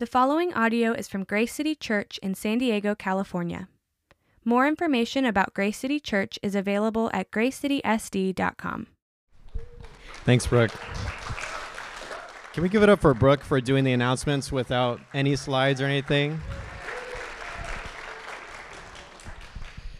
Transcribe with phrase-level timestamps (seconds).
[0.00, 3.66] The following audio is from Grace City Church in San Diego, California.
[4.44, 8.86] More information about Grace City Church is available at gracecitysd.com.
[10.24, 10.70] Thanks, Brooke.
[12.52, 15.86] Can we give it up for Brooke for doing the announcements without any slides or
[15.86, 16.40] anything?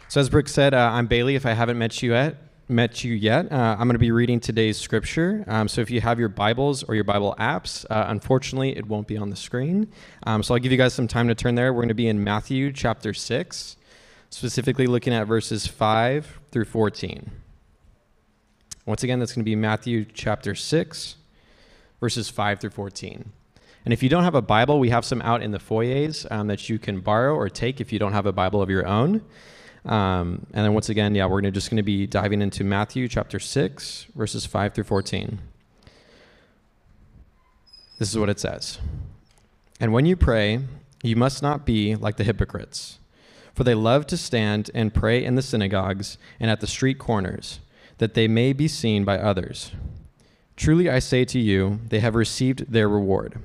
[0.07, 1.35] So, as Brooke said, uh, I'm Bailey.
[1.35, 2.37] If I haven't met you yet,
[2.69, 5.43] met you yet, uh, I'm going to be reading today's scripture.
[5.47, 9.07] Um, so, if you have your Bibles or your Bible apps, uh, unfortunately, it won't
[9.07, 9.91] be on the screen.
[10.23, 11.73] Um, so, I'll give you guys some time to turn there.
[11.73, 13.75] We're going to be in Matthew chapter 6,
[14.29, 17.31] specifically looking at verses 5 through 14.
[18.85, 21.15] Once again, that's going to be Matthew chapter 6,
[21.99, 23.31] verses 5 through 14.
[23.85, 26.47] And if you don't have a Bible, we have some out in the foyers um,
[26.47, 29.23] that you can borrow or take if you don't have a Bible of your own.
[29.85, 33.07] Um, and then once again, yeah, we're gonna, just going to be diving into Matthew
[33.07, 35.39] chapter 6, verses 5 through 14.
[37.97, 38.79] This is what it says
[39.79, 40.59] And when you pray,
[41.03, 42.99] you must not be like the hypocrites,
[43.53, 47.59] for they love to stand and pray in the synagogues and at the street corners,
[47.97, 49.71] that they may be seen by others.
[50.55, 53.39] Truly I say to you, they have received their reward.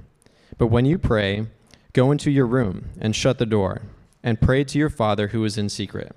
[0.58, 1.46] But when you pray,
[1.92, 3.82] go into your room and shut the door,
[4.22, 6.16] and pray to your Father who is in secret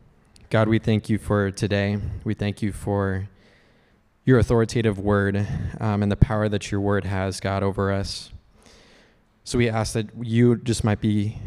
[0.51, 1.97] God, we thank you for today.
[2.25, 3.29] We thank you for
[4.25, 5.47] your authoritative word
[5.79, 8.33] um, and the power that your word has, God, over us.
[9.45, 11.37] So we ask that you just might be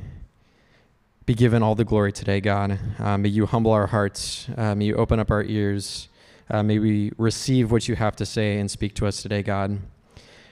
[1.26, 2.78] be given all the glory today, God.
[2.98, 4.48] Uh, may you humble our hearts.
[4.56, 6.08] Uh, may you open up our ears.
[6.48, 9.80] Uh, may we receive what you have to say and speak to us today, God.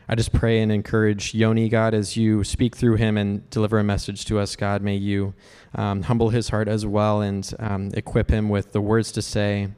[0.08, 3.84] I just pray and encourage Yoni, God, as you speak through him and deliver a
[3.84, 4.82] message to us, God.
[4.82, 5.34] May you
[5.74, 9.68] um, humble his heart as well and um, equip him with the words to say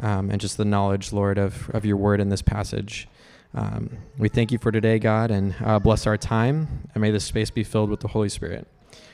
[0.00, 3.08] um, and just the knowledge, Lord, of, of your word in this passage.
[3.54, 7.24] Um, we thank you for today, God, and uh, bless our time, and may this
[7.24, 8.66] space be filled with the Holy Spirit.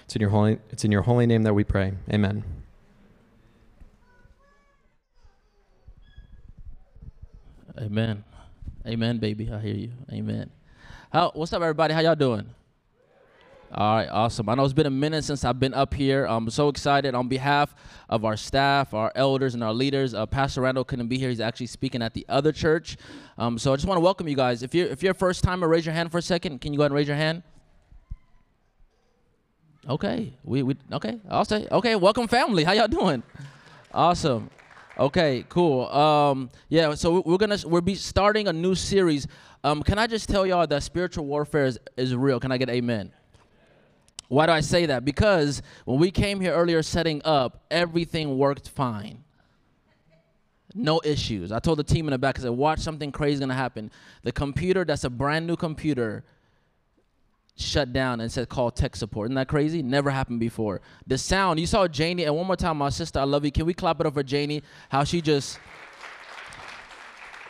[0.05, 1.93] It's in your holy, it's in your holy name that we pray.
[2.13, 2.45] Amen.
[7.79, 8.25] Amen.
[8.87, 9.49] Amen, baby.
[9.51, 9.93] I hear you.
[10.11, 10.51] Amen.
[11.13, 11.31] How?
[11.35, 11.95] What's up, everybody?
[11.95, 12.47] How y'all doing?
[13.75, 14.49] All right, awesome.
[14.49, 16.27] I know it's been a minute since I've been up here.
[16.27, 17.75] I'm so excited on behalf
[18.11, 20.13] of our staff, our elders, and our leaders.
[20.13, 21.31] Uh, Pastor Randall couldn't be here.
[21.31, 22.99] He's actually speaking at the other church.
[23.39, 24.63] Um, so I just want to welcome you guys.
[24.63, 26.61] If you're if you're a first timer, raise your hand for a second.
[26.61, 27.45] Can you go ahead and raise your hand?
[29.89, 31.21] Okay, we we okay.
[31.31, 31.95] I'll say okay.
[31.95, 32.65] Welcome, family.
[32.65, 33.23] How y'all doing?
[33.95, 34.51] Awesome.
[34.99, 35.87] Okay, cool.
[35.87, 39.27] Um, yeah, so we're gonna we'll be starting a new series.
[39.65, 42.39] Um, can I just tell y'all that spiritual warfare is, is real?
[42.39, 43.13] Can I get amen?
[44.29, 45.05] Why do I say that?
[45.05, 49.25] Because when we came here earlier setting up, everything worked fine.
[50.75, 51.53] No issues.
[51.53, 53.91] I told the team in the back, I said, watch something crazy gonna happen.
[54.23, 56.25] The computer that's a brand new computer
[57.57, 59.27] shut down and said call tech support.
[59.27, 59.83] Isn't that crazy?
[59.83, 60.81] Never happened before.
[61.07, 63.53] The sound, you saw Janie, and one more time, my sister, I love you.
[63.53, 64.63] Can we clap it up for Janie?
[64.89, 65.59] How she just,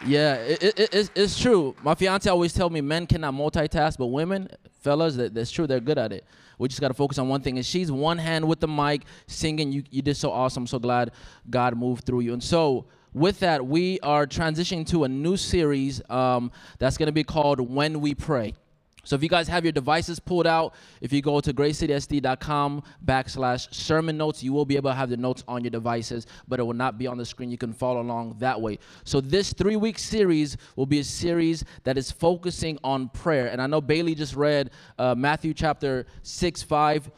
[0.06, 1.74] yeah, it, it, it's, it's true.
[1.82, 4.48] My fiance always tell me men cannot multitask, but women,
[4.80, 5.66] fellas, that, that's true.
[5.66, 6.24] They're good at it.
[6.58, 7.56] We just got to focus on one thing.
[7.56, 9.72] And she's one hand with the mic, singing.
[9.72, 10.66] You, you did so awesome.
[10.66, 11.12] So glad
[11.50, 12.32] God moved through you.
[12.32, 17.12] And so, with that, we are transitioning to a new series um, that's going to
[17.12, 18.54] be called When We Pray.
[19.04, 23.74] So if you guys have your devices pulled out, if you go to gracecitysd.com backslash
[23.74, 26.62] sermon notes, you will be able to have the notes on your devices, but it
[26.62, 27.50] will not be on the screen.
[27.50, 28.78] You can follow along that way.
[29.04, 33.48] So this three-week series will be a series that is focusing on prayer.
[33.48, 37.10] And I know Bailey just read uh, Matthew chapter 6, 5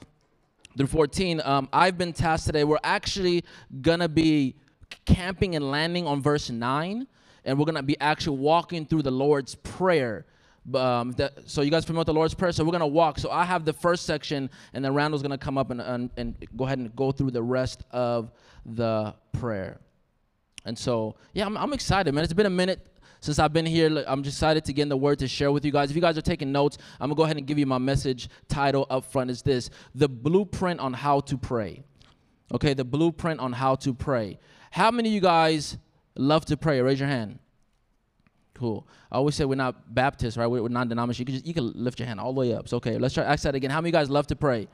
[0.79, 1.43] through 14.
[1.45, 2.65] Um, I've been tasked today.
[2.65, 3.45] We're actually
[3.83, 4.57] going to be
[5.05, 7.07] camping and landing on verse 9,
[7.45, 10.25] and we're going to be actually walking through the Lord's Prayer
[10.73, 12.53] Um, that, so you guys familiar with the Lord's Prayer?
[12.53, 13.19] So we're gonna walk.
[13.19, 16.35] So I have the first section, and then Randall's gonna come up and, and, and
[16.57, 18.33] go ahead and go through the rest of
[18.65, 19.79] the prayer.
[20.65, 22.25] And so, yeah, I'm, I'm excited, man.
[22.25, 22.87] It's been a minute
[23.21, 24.05] since I've been here.
[24.07, 25.91] I'm excited to get in the word to share with you guys.
[25.91, 28.29] If you guys are taking notes, I'm gonna go ahead and give you my message
[28.49, 29.31] title up front.
[29.31, 31.85] Is this the blueprint on how to pray?
[32.53, 34.39] Okay, the blueprint on how to pray.
[34.71, 35.77] How many of you guys
[36.17, 36.81] love to pray?
[36.81, 37.39] Raise your hand.
[38.55, 38.87] Cool.
[39.11, 40.47] I always say we're not Baptists, right?
[40.47, 41.21] We're, non-denominational.
[41.21, 42.69] You can just you can lift your hand all the way up.
[42.69, 43.71] So okay, let's try ask that again.
[43.71, 44.69] How many of you guys love to pray?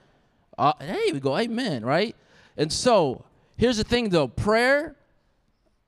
[0.59, 1.37] Uh, hey, we go.
[1.37, 1.85] Amen.
[1.85, 2.15] Right.
[2.57, 3.25] And so
[3.57, 4.29] here's the thing, though.
[4.29, 4.97] Prayer.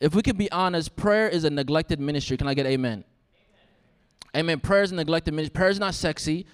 [0.00, 2.37] If we can be honest, prayer is a neglected ministry.
[2.37, 3.05] Can I get amen?
[4.35, 4.44] Amen.
[4.47, 4.61] amen.
[4.61, 5.53] Prayer is a neglected ministry.
[5.53, 6.44] Prayer is not sexy.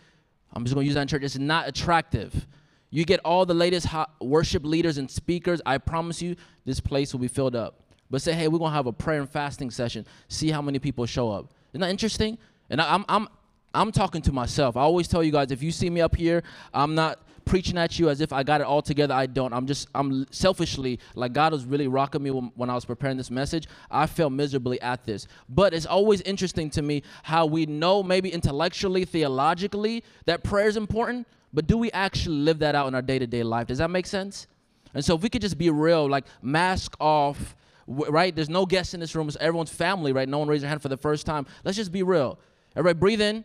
[0.52, 1.22] I'm just going to use that in church.
[1.22, 2.46] It's not attractive.
[2.90, 3.86] You get all the latest
[4.20, 5.62] worship leaders and speakers.
[5.64, 6.36] I promise you,
[6.66, 7.87] this place will be filled up.
[8.10, 10.06] But say, hey, we're gonna have a prayer and fasting session.
[10.28, 11.52] See how many people show up.
[11.72, 12.38] Isn't that interesting?
[12.70, 13.28] And I, I'm I'm
[13.74, 14.76] I'm talking to myself.
[14.76, 17.98] I always tell you guys, if you see me up here, I'm not preaching at
[17.98, 19.14] you as if I got it all together.
[19.14, 19.52] I don't.
[19.52, 23.30] I'm just, I'm selfishly, like God was really rocking me when, I was preparing this
[23.30, 23.66] message.
[23.90, 25.26] I felt miserably at this.
[25.48, 30.76] But it's always interesting to me how we know, maybe intellectually, theologically, that prayer is
[30.76, 33.66] important, but do we actually live that out in our day to day life?
[33.66, 34.46] Does that make sense?
[34.94, 37.56] And so if we could just be real, like mask off
[37.88, 38.34] right?
[38.34, 39.28] There's no guests in this room.
[39.28, 40.28] It's everyone's family, right?
[40.28, 41.46] No one raised their hand for the first time.
[41.64, 42.38] Let's just be real.
[42.76, 43.44] Everybody breathe in,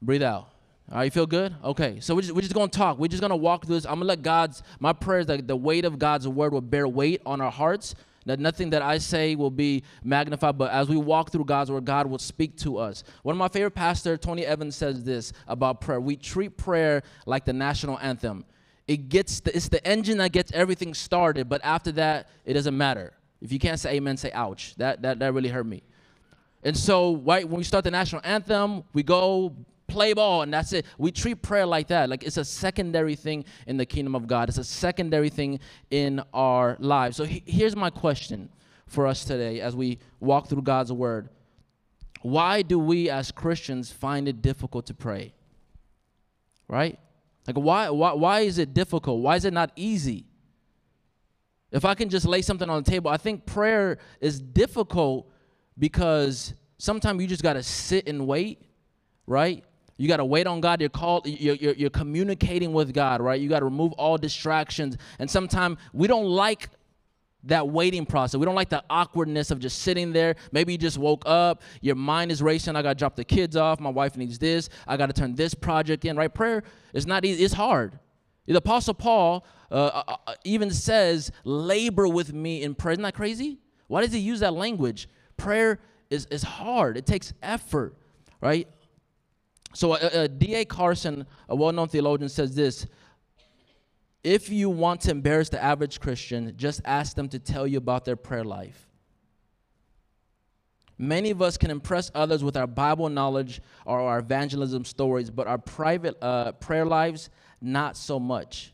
[0.00, 0.48] breathe out.
[0.90, 1.54] All right, you feel good?
[1.64, 2.98] Okay, so we're just, we're just gonna talk.
[2.98, 3.84] We're just gonna walk through this.
[3.84, 7.20] I'm gonna let God's, my prayers, that the weight of God's word will bear weight
[7.26, 7.94] on our hearts.
[8.24, 11.84] That nothing that I say will be magnified, but as we walk through God's word,
[11.84, 13.02] God will speak to us.
[13.24, 16.00] One of my favorite pastors, Tony Evans, says this about prayer.
[16.00, 18.44] We treat prayer like the national anthem.
[18.86, 22.76] It gets the, it's the engine that gets everything started, but after that, it doesn't
[22.76, 23.12] matter.
[23.42, 24.74] If you can't say amen, say ouch.
[24.76, 25.82] That, that, that really hurt me.
[26.62, 29.56] And so, right, when we start the national anthem, we go
[29.88, 30.86] play ball and that's it.
[30.96, 32.08] We treat prayer like that.
[32.08, 35.58] Like it's a secondary thing in the kingdom of God, it's a secondary thing
[35.90, 37.16] in our lives.
[37.16, 38.48] So, he, here's my question
[38.86, 41.28] for us today as we walk through God's word.
[42.22, 45.34] Why do we as Christians find it difficult to pray?
[46.68, 46.96] Right?
[47.48, 49.20] Like, why, why, why is it difficult?
[49.20, 50.26] Why is it not easy?
[51.72, 55.30] If I can just lay something on the table, I think prayer is difficult
[55.78, 58.62] because sometimes you just got to sit and wait,
[59.26, 59.64] right?
[59.96, 60.80] You got to wait on God.
[60.80, 61.26] You're called.
[61.26, 63.40] You're, you're, you're communicating with God, right?
[63.40, 64.96] You got to remove all distractions.
[65.18, 66.68] And sometimes we don't like
[67.44, 68.38] that waiting process.
[68.38, 70.36] We don't like the awkwardness of just sitting there.
[70.52, 72.76] Maybe you just woke up, your mind is racing.
[72.76, 73.80] I got to drop the kids off.
[73.80, 74.68] My wife needs this.
[74.86, 76.32] I got to turn this project in, right?
[76.32, 77.44] Prayer is not easy.
[77.44, 77.98] It's hard.
[78.46, 82.92] The Apostle Paul uh, uh, uh, even says, labor with me in prayer.
[82.92, 83.58] Isn't that crazy?
[83.86, 85.08] Why does he use that language?
[85.36, 85.80] Prayer
[86.10, 87.96] is, is hard, it takes effort,
[88.40, 88.68] right?
[89.74, 90.64] So, uh, uh D.A.
[90.66, 92.86] Carson, a well known theologian, says this
[94.22, 98.04] If you want to embarrass the average Christian, just ask them to tell you about
[98.04, 98.88] their prayer life.
[100.98, 105.46] Many of us can impress others with our Bible knowledge or our evangelism stories, but
[105.46, 107.30] our private uh, prayer lives
[107.62, 108.72] not so much.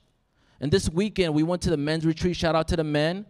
[0.60, 2.36] And this weekend, we went to the men's retreat.
[2.36, 3.26] Shout out to the men.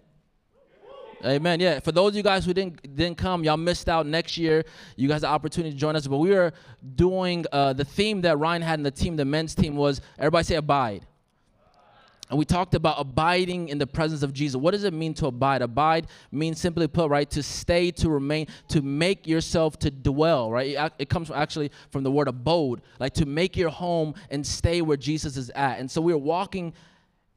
[1.25, 1.59] Amen.
[1.59, 1.81] Yeah.
[1.81, 4.07] For those of you guys who didn't didn't come, y'all missed out.
[4.07, 4.65] Next year,
[4.95, 6.07] you guys have opportunity to join us.
[6.07, 6.53] But we were
[6.95, 10.45] doing uh, the theme that Ryan had in the team, the men's team, was everybody
[10.45, 11.08] say abide.
[12.31, 14.57] And we talked about abiding in the presence of Jesus.
[14.57, 15.63] What does it mean to abide?
[15.63, 20.93] Abide means simply put, right, to stay, to remain, to make yourself to dwell, right?
[20.99, 24.83] It, comes from actually from the word abode, like to make your home and stay
[24.83, 25.79] where Jesus is at.
[25.79, 26.75] And so we're walking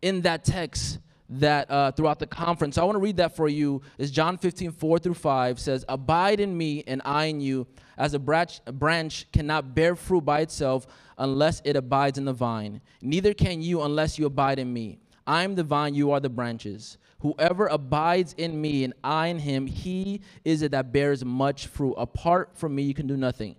[0.02, 2.76] in that text that uh, throughout the conference.
[2.76, 3.82] So I want to read that for you.
[3.98, 7.68] Is John 15, 4 through 5 says, Abide in me and I in you,
[7.98, 10.88] as a branch, a branch cannot bear fruit by itself
[11.22, 12.82] unless it abides in the vine.
[13.02, 15.00] Neither can you unless you abide in me.
[15.26, 16.98] I am the vine, you are the branches.
[17.20, 21.94] Whoever abides in me and I in him, he is it that bears much fruit.
[21.94, 23.56] Apart from me, you can do nothing.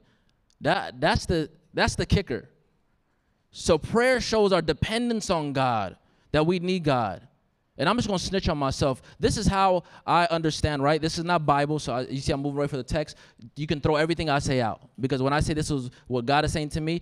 [0.61, 2.51] That, that's, the, that's the kicker.
[3.53, 5.97] So prayer shows our dependence on God,
[6.33, 7.27] that we need God.
[7.79, 9.01] And I'm just going to snitch on myself.
[9.19, 11.01] This is how I understand, right?
[11.01, 13.17] This is not Bible, so I, you see I'm moving right for the text.
[13.57, 16.45] You can throw everything I say out because when I say this is what God
[16.45, 17.01] is saying to me,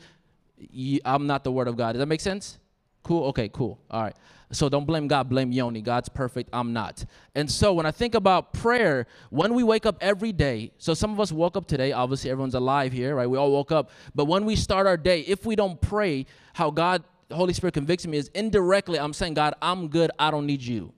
[1.05, 1.93] I'm not the word of God.
[1.93, 2.59] Does that make sense?
[3.03, 3.25] Cool?
[3.29, 3.79] Okay, cool.
[3.91, 4.17] All right.
[4.53, 5.81] So don't blame God, blame Yoni.
[5.81, 7.05] God's perfect, I'm not.
[7.37, 11.13] And so when I think about prayer, when we wake up every day, so some
[11.13, 13.31] of us woke up today, obviously everyone's alive here, right?
[13.31, 13.91] We all woke up.
[14.15, 18.07] But when we start our day, if we don't pray, how God, Holy Spirit convicts
[18.09, 20.93] me is indirectly, I'm saying, God, I'm good, I don't need you.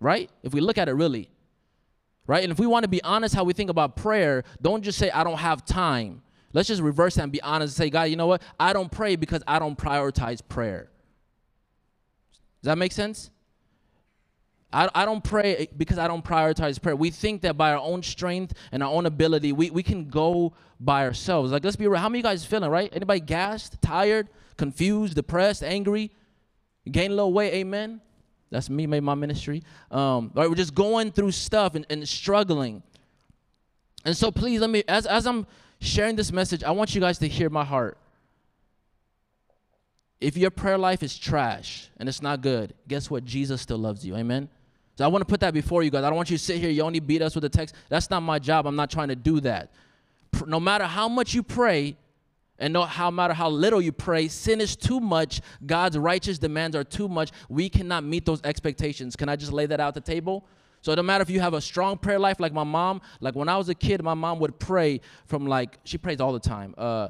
[0.00, 0.30] Right?
[0.42, 1.28] If we look at it really.
[2.26, 2.42] Right?
[2.42, 5.10] And if we want to be honest how we think about prayer, don't just say,
[5.10, 6.22] I don't have time.
[6.54, 8.40] Let's just reverse that and be honest and say, God, you know what?
[8.58, 10.88] I don't pray because I don't prioritize prayer.
[12.62, 13.30] Does that make sense?
[14.72, 16.96] I, I don't pray because I don't prioritize prayer.
[16.96, 20.54] We think that by our own strength and our own ability, we, we can go
[20.78, 21.50] by ourselves.
[21.50, 22.00] Like, let's be real.
[22.00, 22.90] How many of you guys feeling, right?
[22.92, 26.12] Anybody gassed, tired, confused, depressed, angry?
[26.90, 28.00] Gain a little weight, amen?
[28.50, 29.64] That's me, made my ministry.
[29.90, 32.82] Um, right, we're just going through stuff and, and struggling.
[34.04, 35.46] And so please let me, as, as I'm
[35.84, 37.98] sharing this message, I want you guys to hear my heart.
[40.20, 43.24] If your prayer life is trash and it's not good, guess what?
[43.24, 44.16] Jesus still loves you.
[44.16, 44.48] Amen.
[44.96, 46.04] So I want to put that before you guys.
[46.04, 47.74] I don't want you to sit here, you only beat us with a text.
[47.88, 48.66] That's not my job.
[48.66, 49.70] I'm not trying to do that.
[50.46, 51.96] No matter how much you pray,
[52.58, 55.40] and no how matter how little you pray, sin is too much.
[55.66, 57.30] God's righteous demands are too much.
[57.48, 59.16] We cannot meet those expectations.
[59.16, 60.44] Can I just lay that out the table?
[60.84, 63.00] So it don't matter if you have a strong prayer life like my mom.
[63.18, 66.34] Like when I was a kid, my mom would pray from like she prays all
[66.34, 66.74] the time.
[66.76, 67.08] Uh,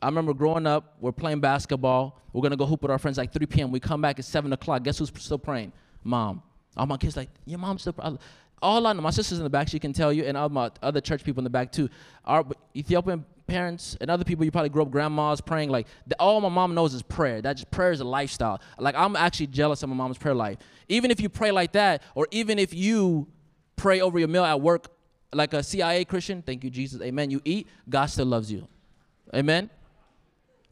[0.00, 2.22] I remember growing up, we're playing basketball.
[2.32, 3.72] We're gonna go hoop with our friends like 3 p.m.
[3.72, 4.84] We come back at 7 o'clock.
[4.84, 5.72] Guess who's still praying?
[6.04, 6.44] Mom.
[6.76, 8.20] All my kids like, your mom's still praying.
[8.62, 10.70] All I know, my sister's in the back, she can tell you, and all my
[10.80, 11.88] other church people in the back too.
[12.24, 12.44] Our
[12.76, 15.70] Ethiopian parents and other people, you probably grew up grandmas praying.
[15.70, 17.42] Like the, all my mom knows is prayer.
[17.42, 18.60] That just prayer is a lifestyle.
[18.78, 20.58] Like I'm actually jealous of my mom's prayer life.
[20.88, 23.26] Even if you pray like that, or even if you
[23.74, 24.88] pray over your meal at work,
[25.32, 27.30] like a CIA Christian, thank you Jesus, Amen.
[27.30, 28.68] You eat, God still loves you,
[29.34, 29.70] Amen.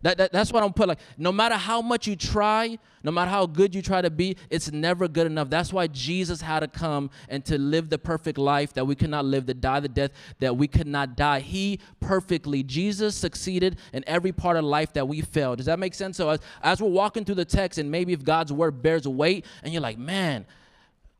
[0.06, 1.00] That, that, that's what I'm put like.
[1.18, 4.70] No matter how much you try, no matter how good you try to be, it's
[4.70, 5.50] never good enough.
[5.50, 9.24] That's why Jesus had to come and to live the perfect life that we cannot
[9.24, 11.40] live, to die the death that we could not die.
[11.40, 15.56] He perfectly, Jesus succeeded in every part of life that we failed.
[15.56, 16.16] Does that make sense?
[16.16, 19.44] So as, as we're walking through the text, and maybe if God's word bears weight,
[19.64, 20.46] and you're like, man,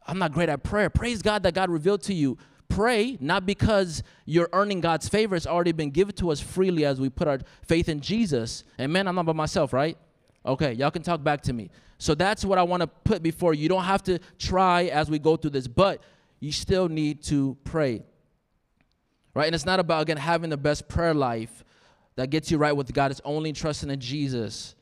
[0.07, 0.91] I'm not great at prayer.
[0.91, 5.37] Praise God that God revealed to you pray not because you're earning God's favor.
[5.37, 8.65] It's already been given to us freely as we put our faith in Jesus.
[8.79, 9.97] And man, I'm not by myself, right?
[10.45, 11.71] Okay, y'all can talk back to me.
[11.99, 13.55] So that's what I want to put before.
[13.55, 16.03] You don't have to try as we go through this, but
[16.41, 18.05] you still need to pray.
[19.35, 19.47] Right?
[19.47, 21.65] And it's not about, again, having the best prayer life
[22.17, 23.11] that gets you right with God.
[23.11, 24.75] It's only trusting in Jesus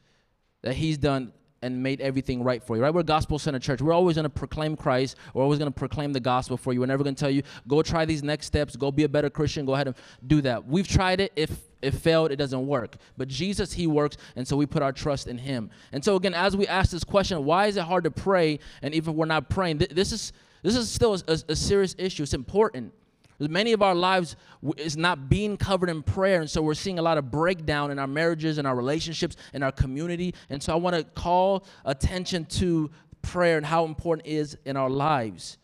[0.62, 1.32] that He's done
[1.64, 2.92] and made everything right for you, right?
[2.92, 3.80] We're a gospel centered church.
[3.80, 5.16] We're always going to proclaim Christ.
[5.32, 6.80] We're always going to proclaim the gospel for you.
[6.80, 9.30] We're never going to tell you, go try these next steps, go be a better
[9.30, 10.66] Christian, go ahead and do that.
[10.66, 11.32] We've tried it.
[11.36, 12.96] If it failed, it doesn't work.
[13.16, 15.70] But Jesus, He works, and so we put our trust in Him.
[15.90, 18.58] And so, again, as we ask this question, why is it hard to pray?
[18.82, 21.94] And even if we're not praying, th- this is this is still a, a serious
[21.98, 22.22] issue.
[22.22, 22.92] It's important.
[23.38, 24.36] Many of our lives
[24.76, 27.98] is not being covered in prayer, and so we're seeing a lot of breakdown in
[27.98, 30.34] our marriages and our relationships in our community.
[30.50, 32.90] And so I want to call attention to
[33.22, 35.58] prayer and how important it is in our lives.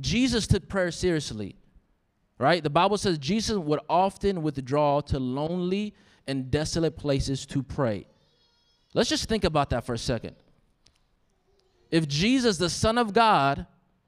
[0.00, 1.56] Jesus took prayer seriously,
[2.38, 2.62] right?
[2.62, 5.94] The Bible says Jesus would often withdraw to lonely
[6.26, 8.06] and desolate places to pray.
[8.92, 10.36] Let's just think about that for a second.
[11.90, 13.66] If Jesus, the Son of God,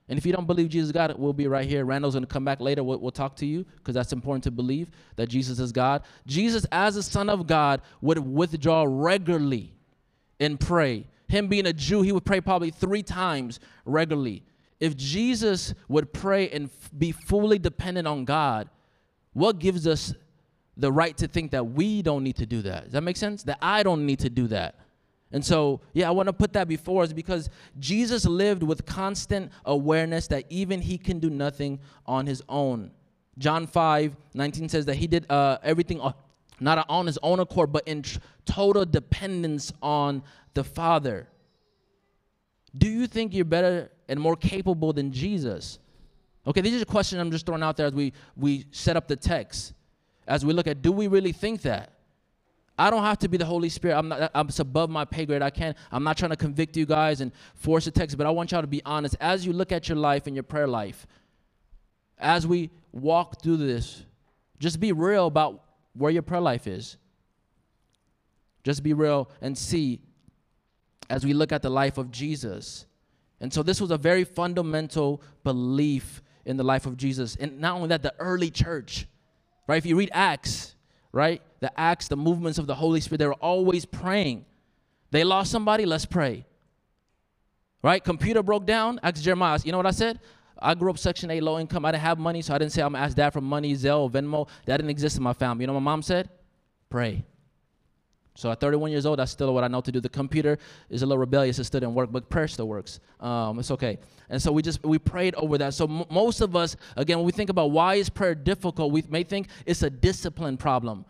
[0.08, 1.84] and if you don't believe Jesus is God, we'll be right here.
[1.84, 2.84] Randall's going to come back later.
[2.84, 6.02] We'll, we'll talk to you because that's important to believe that Jesus is God.
[6.26, 9.74] Jesus, as the Son of God, would withdraw regularly
[10.38, 11.06] and pray.
[11.28, 14.44] Him being a Jew, he would pray probably three times regularly.
[14.78, 18.68] If Jesus would pray and f- be fully dependent on God,
[19.32, 20.14] what gives us
[20.76, 22.84] the right to think that we don't need to do that?
[22.84, 23.42] Does that make sense?
[23.42, 24.76] That I don't need to do that.
[25.32, 29.50] And so, yeah, I want to put that before us because Jesus lived with constant
[29.64, 32.92] awareness that even he can do nothing on his own.
[33.38, 36.00] John 5 19 says that he did uh, everything
[36.60, 38.02] not on his own accord, but in
[38.44, 40.22] total dependence on
[40.54, 41.28] the Father.
[42.76, 45.78] Do you think you're better and more capable than Jesus?
[46.46, 49.16] Okay, these are questions I'm just throwing out there as we, we set up the
[49.16, 49.72] text.
[50.26, 51.92] As we look at, do we really think that?
[52.78, 53.96] I don't have to be the Holy Spirit.
[53.96, 54.30] I'm not.
[54.34, 55.42] I'm above my pay grade.
[55.42, 55.76] I can't.
[55.90, 58.60] I'm not trying to convict you guys and force a text, but I want y'all
[58.60, 61.06] to be honest as you look at your life and your prayer life.
[62.18, 64.04] As we walk through this,
[64.58, 65.62] just be real about
[65.94, 66.96] where your prayer life is.
[68.62, 70.00] Just be real and see
[71.08, 72.86] as we look at the life of Jesus.
[73.40, 77.36] And so this was a very fundamental belief in the life of Jesus.
[77.36, 79.06] And not only that, the early church,
[79.66, 79.76] right?
[79.76, 80.75] If you read Acts,
[81.12, 81.42] right?
[81.60, 84.44] The acts, the movements of the Holy Spirit, they were always praying.
[85.10, 86.46] They lost somebody, let's pray.
[87.82, 88.02] Right?
[88.02, 89.58] Computer broke down, ask Jeremiah.
[89.64, 90.20] You know what I said?
[90.58, 91.84] I grew up Section 8, low income.
[91.84, 94.10] I didn't have money, so I didn't say I'm gonna ask dad for money, Zelle,
[94.10, 94.48] Venmo.
[94.64, 95.62] That didn't exist in my family.
[95.62, 96.30] You know what my mom said?
[96.88, 97.24] Pray.
[98.36, 100.00] So at 31 years old, that's still what I know to do.
[100.00, 100.58] The computer
[100.90, 103.00] is a little rebellious; it still didn't work, but prayer still works.
[103.18, 103.98] Um, it's okay.
[104.28, 105.72] And so we just we prayed over that.
[105.74, 109.02] So m- most of us, again, when we think about why is prayer difficult, we
[109.08, 111.06] may think it's a discipline problem.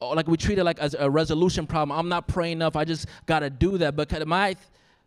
[0.00, 1.98] oh, like we treat it like as a resolution problem.
[1.98, 2.76] I'm not praying enough.
[2.76, 3.96] I just got to do that.
[3.96, 4.56] But I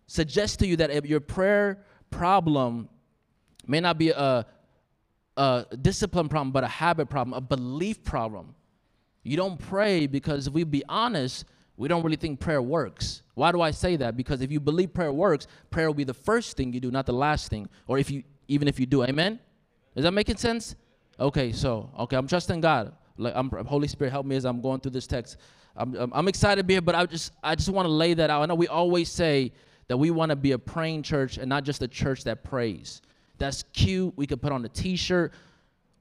[0.07, 2.89] suggest to you that if your prayer problem
[3.65, 4.45] may not be a,
[5.37, 8.55] a discipline problem, but a habit problem, a belief problem.
[9.23, 11.45] You don't pray because if we be honest,
[11.77, 13.23] we don't really think prayer works.
[13.33, 14.15] Why do I say that?
[14.15, 17.05] Because if you believe prayer works, prayer will be the first thing you do, not
[17.05, 17.67] the last thing.
[17.87, 19.39] Or if you even if you do, amen?
[19.95, 20.75] Is that making sense?
[21.19, 22.93] Okay, so okay, I'm trusting God.
[23.17, 25.37] Like I'm Holy Spirit, help me as I'm going through this text.
[25.75, 28.13] I'm, I'm, I'm excited to be here, but I just I just want to lay
[28.13, 28.41] that out.
[28.41, 29.51] I know we always say
[29.87, 33.01] that we want to be a praying church and not just a church that prays.
[33.37, 34.13] That's cute.
[34.15, 35.33] We could put on a t-shirt.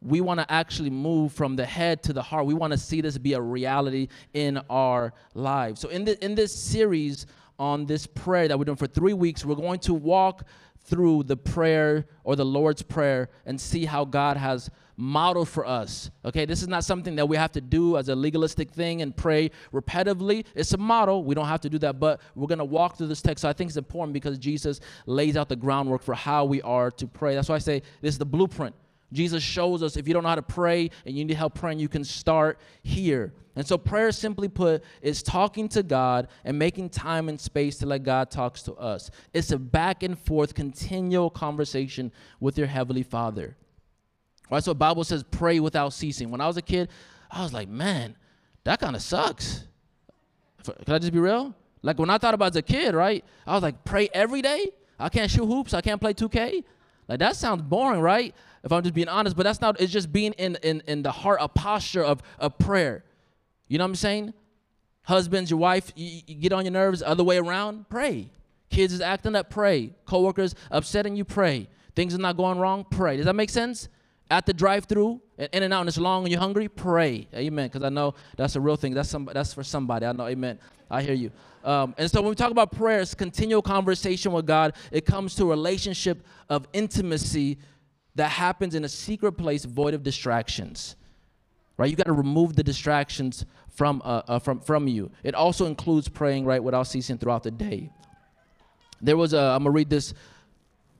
[0.05, 2.47] We want to actually move from the head to the heart.
[2.47, 5.81] We want to see this be a reality in our lives.
[5.81, 7.27] So in the, in this series
[7.59, 10.47] on this prayer that we're doing for 3 weeks, we're going to walk
[10.85, 16.11] through the prayer or the Lord's prayer and see how God has modeled for us.
[16.25, 19.17] Okay, this is not something that we have to do as a legalistic thing and
[19.17, 20.45] pray repetitively.
[20.57, 21.23] It's a model.
[21.25, 23.43] We don't have to do that, but we're going to walk through this text.
[23.43, 26.91] So I think it's important because Jesus lays out the groundwork for how we are
[26.91, 27.37] to pray.
[27.37, 28.75] That's why I say this is the blueprint.
[29.12, 31.78] Jesus shows us if you don't know how to pray and you need help praying,
[31.78, 33.33] you can start here.
[33.54, 37.87] And so, prayer, simply put, is talking to God and making time and space to
[37.87, 39.11] let God talk to us.
[39.35, 43.57] It's a back and forth, continual conversation with your Heavenly Father.
[44.50, 44.64] Right?
[44.64, 46.31] So, Bible says, pray without ceasing.
[46.31, 46.88] When I was a kid,
[47.31, 48.16] I was like, man,
[48.64, 49.64] that kind of sucks.
[50.64, 51.54] Can I just be real?
[51.83, 53.25] Like, when I thought about as a kid, right?
[53.47, 54.71] I was like, pray every day?
[54.99, 55.75] I can't shoot hoops.
[55.75, 56.64] I can't play 2K.
[57.09, 58.35] Like, that sounds boring, right?
[58.64, 61.11] If I'm just being honest, but that's not, it's just being in, in, in the
[61.11, 63.04] heart, a posture of, of prayer.
[63.69, 64.35] You know what I'm saying?
[65.04, 68.31] Husbands, your wife, you, you get on your nerves, other way around, pray.
[68.71, 69.95] Kids is acting up, pray.
[70.07, 71.69] Coworkers upsetting you, pray.
[71.97, 73.16] Things are not going wrong, pray.
[73.16, 73.88] Does that make sense?
[74.31, 77.28] At the drive-through, and In-N-Out, and it's long, and you're hungry, pray.
[77.35, 77.66] Amen.
[77.66, 78.95] Because I know that's a real thing.
[78.95, 80.07] That's some, that's for somebody.
[80.07, 80.26] I know.
[80.26, 80.59] Amen.
[80.90, 81.33] I hear you.
[81.64, 84.75] Um, and so when we talk about prayer, it's continual conversation with God.
[84.90, 87.59] It comes to a relationship of intimacy
[88.14, 90.96] that happens in a secret place void of distractions
[91.77, 91.90] right?
[91.90, 95.11] You got to remove the distractions from uh, uh, from from you.
[95.22, 97.90] It also includes praying right without ceasing throughout the day.
[99.01, 100.14] There was a i'm gonna read this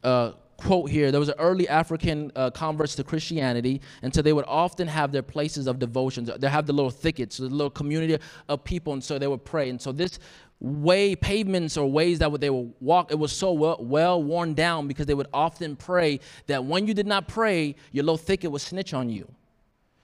[0.03, 4.33] uh, quote here there was an early african uh, converts to christianity and so they
[4.33, 8.17] would often have their places of devotions they have the little thickets the little community
[8.49, 9.71] of people and so they would pray.
[9.71, 10.19] And so this
[10.61, 14.87] way pavements or ways that they would walk it was so well, well worn down
[14.87, 18.61] because they would often pray that when you did not pray your little thicket would
[18.61, 19.29] snitch on you.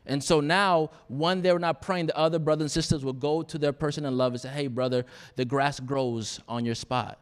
[0.07, 3.43] And so now when they were not praying the other brothers and sisters would go
[3.43, 5.05] to their person in love and say hey brother
[5.37, 7.21] the grass grows on your spot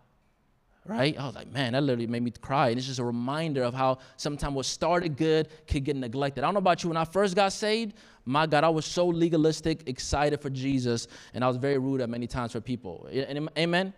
[0.88, 1.18] right?
[1.18, 2.68] I was like, man, that literally made me cry.
[2.68, 6.44] And it's just a reminder of how sometimes what started good could get neglected.
[6.44, 7.94] I don't know about you, when I first got saved,
[8.24, 12.08] my God, I was so legalistic, excited for Jesus, and I was very rude at
[12.08, 13.08] many times for people.
[13.56, 13.94] Amen?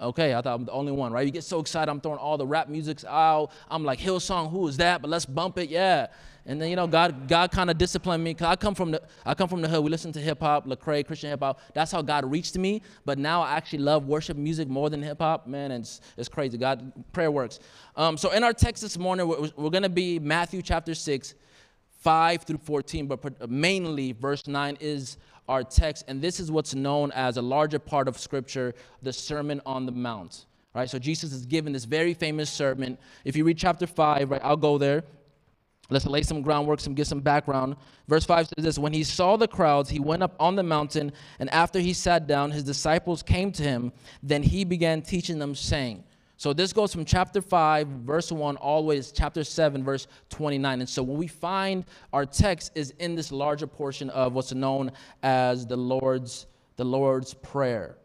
[0.00, 1.24] Okay, I thought I'm the only one, right?
[1.24, 3.52] You get so excited, I'm throwing all the rap musics out.
[3.70, 5.00] I'm like, Hillsong, who is that?
[5.00, 6.08] But let's bump it, yeah.
[6.44, 8.34] And then you know, God, God kind of disciplined me.
[8.34, 9.84] Cause I come from the, I come from the hood.
[9.84, 11.60] We listen to hip hop, Lecrae, Christian hip hop.
[11.72, 12.82] That's how God reached me.
[13.04, 15.46] But now I actually love worship music more than hip hop.
[15.46, 16.58] Man, it's it's crazy.
[16.58, 17.60] God, prayer works.
[17.96, 21.34] Um, so in our text this morning, we're, we're gonna be Matthew chapter six,
[22.00, 27.12] five through fourteen, but mainly verse nine is our text, and this is what's known
[27.12, 30.46] as a larger part of Scripture, the Sermon on the Mount.
[30.74, 32.96] Right, so Jesus is given this very famous sermon.
[33.26, 35.04] If you read chapter five, right, I'll go there.
[35.92, 37.76] Let's lay some groundwork, some get some background.
[38.08, 41.12] Verse 5 says this When he saw the crowds, he went up on the mountain,
[41.38, 43.92] and after he sat down, his disciples came to him.
[44.22, 46.04] Then he began teaching them, saying,
[46.42, 50.08] so this goes from chapter 5, verse 1, all the way to chapter 7, verse
[50.30, 50.80] 29.
[50.80, 54.90] And so when we find our text is in this larger portion of what's known
[55.22, 57.96] as the Lord's, the Lord's Prayer,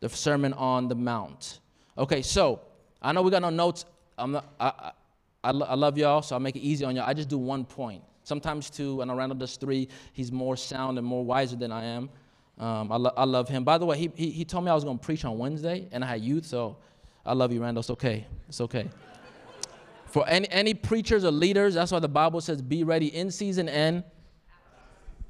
[0.00, 1.60] the Sermon on the Mount.
[1.96, 2.60] Okay, so
[3.00, 3.86] I know we got no notes.
[4.18, 4.92] I'm not, I,
[5.42, 7.08] I, I love y'all, so I'll make it easy on y'all.
[7.08, 8.02] I just do one point.
[8.24, 9.04] Sometimes two.
[9.04, 9.88] Know Randall does three.
[10.12, 12.10] He's more sound and more wiser than I am.
[12.58, 13.64] Um, I, lo- I love him.
[13.64, 15.88] By the way, he, he, he told me I was going to preach on Wednesday,
[15.92, 16.76] and I had youth, so
[17.24, 17.80] I love you, Randall.
[17.80, 18.26] It's okay.
[18.48, 18.90] It's okay.
[20.06, 23.68] For any, any preachers or leaders, that's why the Bible says be ready in season
[23.68, 24.04] and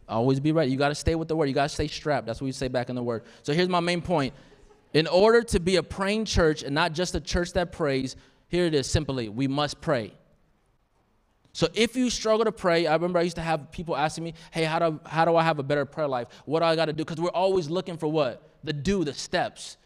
[0.09, 0.73] always be ready.
[0.73, 1.47] You got to stay with the word.
[1.47, 2.27] You got to stay strapped.
[2.27, 3.23] That's what we say back in the word.
[3.43, 4.35] So here's my main point.
[4.93, 8.17] In order to be a praying church and not just a church that prays,
[8.51, 10.13] here it is simply we must pray.
[11.53, 14.35] So if you struggle to pray, I remember I used to have people asking me,
[14.51, 16.29] hey, how do, how do I have a better prayer life?
[16.45, 17.05] What do I got to do?
[17.05, 18.49] Because we're always looking for what?
[18.63, 19.77] The do, the steps.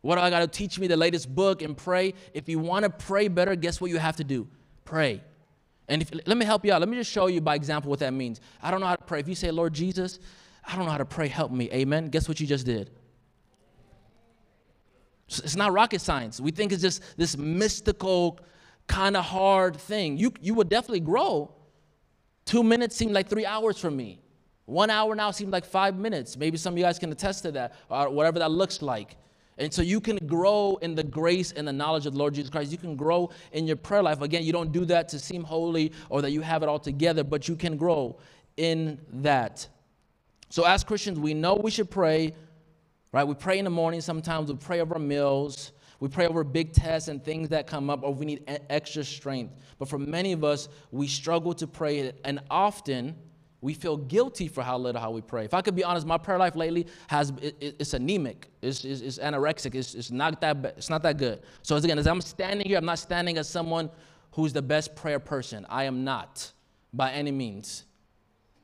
[0.00, 2.14] What do I got to teach me the latest book and pray?
[2.32, 4.48] If you want to pray better, guess what you have to do?
[4.84, 5.22] Pray.
[5.88, 6.80] And if, let me help you out.
[6.80, 8.40] Let me just show you by example what that means.
[8.60, 9.20] I don't know how to pray.
[9.20, 10.18] If you say, Lord Jesus,
[10.66, 11.70] I don't know how to pray, help me.
[11.72, 12.06] Amen.
[12.06, 12.90] Guess what you just did?
[15.40, 16.40] It's not rocket science.
[16.40, 18.40] We think it's just this mystical,
[18.86, 20.18] kind of hard thing.
[20.18, 21.54] You, you would definitely grow.
[22.44, 24.20] Two minutes seemed like three hours for me.
[24.66, 26.36] One hour now seems like five minutes.
[26.36, 29.16] Maybe some of you guys can attest to that, or whatever that looks like.
[29.58, 32.50] And so you can grow in the grace and the knowledge of the Lord Jesus
[32.50, 32.72] Christ.
[32.72, 34.22] You can grow in your prayer life.
[34.22, 37.22] Again, you don't do that to seem holy or that you have it all together,
[37.22, 38.18] but you can grow
[38.56, 39.68] in that.
[40.48, 42.34] So, as Christians, we know we should pray,
[43.12, 43.24] right?
[43.24, 47.08] We pray in the morning sometimes, we pray over meals, we pray over big tests
[47.08, 49.54] and things that come up, or we need extra strength.
[49.78, 53.14] But for many of us, we struggle to pray, and often,
[53.62, 55.44] we feel guilty for how little how we pray.
[55.44, 59.00] If I could be honest, my prayer life lately has it, it's anemic, it's, it's,
[59.00, 61.42] it's anorexic, it's, it's not that it's not that good.
[61.62, 63.88] So again, as I'm standing here, I'm not standing as someone
[64.32, 65.64] who's the best prayer person.
[65.68, 66.52] I am not
[66.92, 67.84] by any means.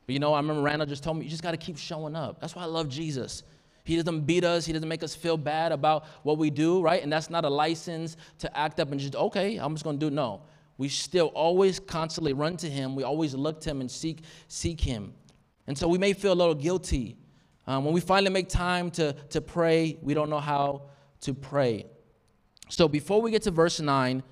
[0.05, 2.15] But you know, I remember Randall just told me you just got to keep showing
[2.15, 2.41] up.
[2.41, 3.43] That's why I love Jesus.
[3.83, 4.65] He doesn't beat us.
[4.65, 7.01] He doesn't make us feel bad about what we do, right?
[7.01, 10.09] And that's not a license to act up and just okay, I'm just gonna do
[10.09, 10.41] no
[10.79, 12.95] we still always constantly run to him.
[12.95, 15.13] We always look to him and seek, seek him.
[15.67, 17.17] And so we may feel a little guilty.
[17.67, 20.83] Um, when we finally make time to, to pray, we don't know how
[21.21, 21.85] to pray.
[22.69, 24.23] So before we get to verse 9,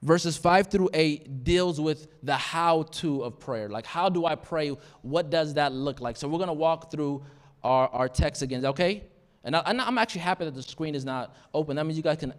[0.00, 3.68] verses 5 through 8 deals with the how to of prayer.
[3.68, 4.70] Like, how do I pray?
[5.02, 6.16] What does that look like?
[6.16, 7.22] So we're going to walk through
[7.62, 9.04] our, our text again, okay?
[9.44, 11.76] And I, I'm actually happy that the screen is not open.
[11.76, 12.34] That means you guys can,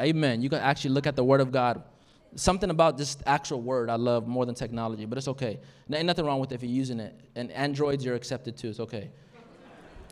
[0.00, 0.42] amen.
[0.42, 1.82] You can actually look at the Word of God
[2.34, 5.60] something about this actual word I love more than technology, but it's okay.
[5.92, 7.18] Ain't nothing wrong with it if you're using it.
[7.34, 8.70] And Androids, you're accepted too.
[8.70, 9.10] It's okay.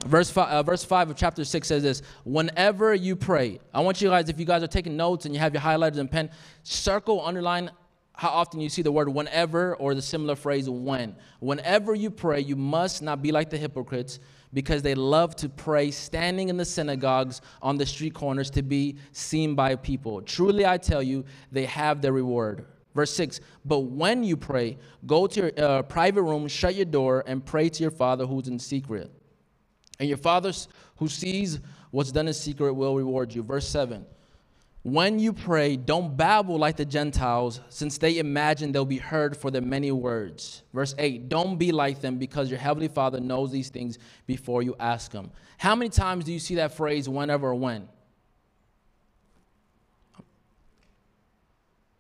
[0.07, 4.01] verse, five, uh, verse 5 of chapter 6 says this Whenever you pray, I want
[4.01, 6.31] you guys, if you guys are taking notes and you have your highlighters and pen,
[6.63, 7.71] circle, underline
[8.15, 11.17] how often you see the word whenever or the similar phrase when.
[11.39, 14.21] Whenever you pray, you must not be like the hypocrites
[14.53, 18.97] because they love to pray standing in the synagogues on the street corners to be
[19.13, 20.21] seen by people.
[20.23, 22.67] Truly, I tell you, they have their reward.
[22.95, 27.23] Verse 6 But when you pray, go to your uh, private room, shut your door,
[27.27, 29.11] and pray to your Father who's in secret.
[29.99, 30.53] And your Father
[30.97, 33.43] who sees what's done in secret will reward you.
[33.43, 34.05] Verse 7
[34.83, 39.51] when you pray, don't babble like the Gentiles, since they imagine they'll be heard for
[39.51, 40.63] their many words.
[40.73, 44.75] Verse 8 Don't be like them, because your heavenly Father knows these things before you
[44.81, 45.31] ask Him.
[45.59, 47.89] How many times do you see that phrase, whenever when?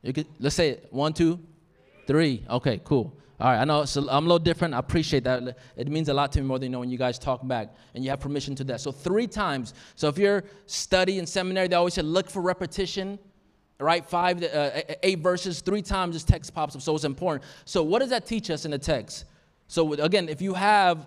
[0.03, 0.87] You could, let's say it.
[0.90, 1.38] One, two,
[2.07, 2.47] three.
[2.49, 3.14] Okay, cool.
[3.40, 4.74] All right, I know so I'm a little different.
[4.74, 5.57] I appreciate that.
[5.74, 7.74] It means a lot to me more than you know when you guys talk back
[7.94, 8.83] and you have permission to that.
[8.83, 9.72] So three times.
[9.94, 13.18] So if you're studying seminary, they always say look for repetition.
[13.79, 16.83] Right, five, uh, eight verses, three times this text pops up.
[16.83, 17.44] So it's important.
[17.64, 19.24] So what does that teach us in the text?
[19.68, 21.07] So again, if you have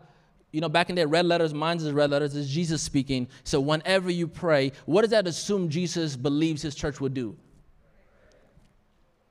[0.52, 3.28] you know, back in there, red letters, mine is red letters, is Jesus speaking.
[3.44, 7.36] So whenever you pray, what does that assume Jesus believes his church would do?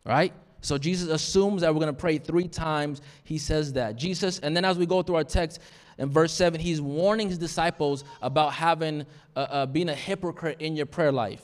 [0.05, 0.33] Right?
[0.63, 3.03] So Jesus assumes that we're going to pray three times.
[3.25, 3.97] He says that.
[3.97, 5.61] Jesus, and then as we go through our text
[5.99, 9.05] in verse 7, he's warning his disciples about having,
[9.37, 11.43] uh, uh, being a hypocrite in your prayer life.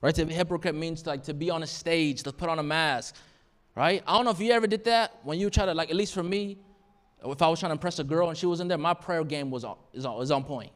[0.00, 0.14] Right?
[0.14, 2.62] To be a hypocrite means like to be on a stage, to put on a
[2.62, 3.14] mask.
[3.74, 4.02] Right?
[4.06, 6.14] I don't know if you ever did that when you try to, like, at least
[6.14, 6.58] for me,
[7.22, 9.24] if I was trying to impress a girl and she was in there, my prayer
[9.24, 10.72] game was on, is on, is on point.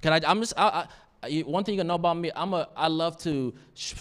[0.00, 0.86] Can I, I'm just, I,
[1.44, 3.52] one thing you can know about me, I'm a, I love to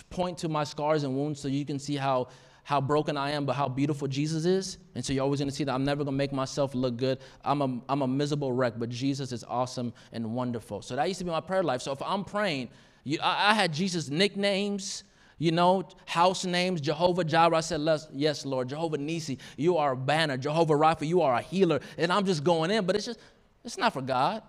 [0.10, 2.28] point to my scars and wounds so you can see how,
[2.64, 4.78] how broken I am, but how beautiful Jesus is.
[4.94, 6.98] And so you're always going to see that I'm never going to make myself look
[6.98, 7.20] good.
[7.44, 10.82] I'm a, I'm a miserable wreck, but Jesus is awesome and wonderful.
[10.82, 11.82] So that used to be my prayer life.
[11.82, 12.70] So if I'm praying,
[13.04, 15.04] you, I, I had Jesus' nicknames,
[15.40, 17.56] you know, house names, Jehovah Jireh.
[17.56, 17.82] I said,
[18.14, 18.70] yes, Lord.
[18.70, 20.36] Jehovah Nisi, you are a banner.
[20.36, 21.80] Jehovah Rapha, you are a healer.
[21.98, 23.20] And I'm just going in, but it's just,
[23.64, 24.44] it's not for God,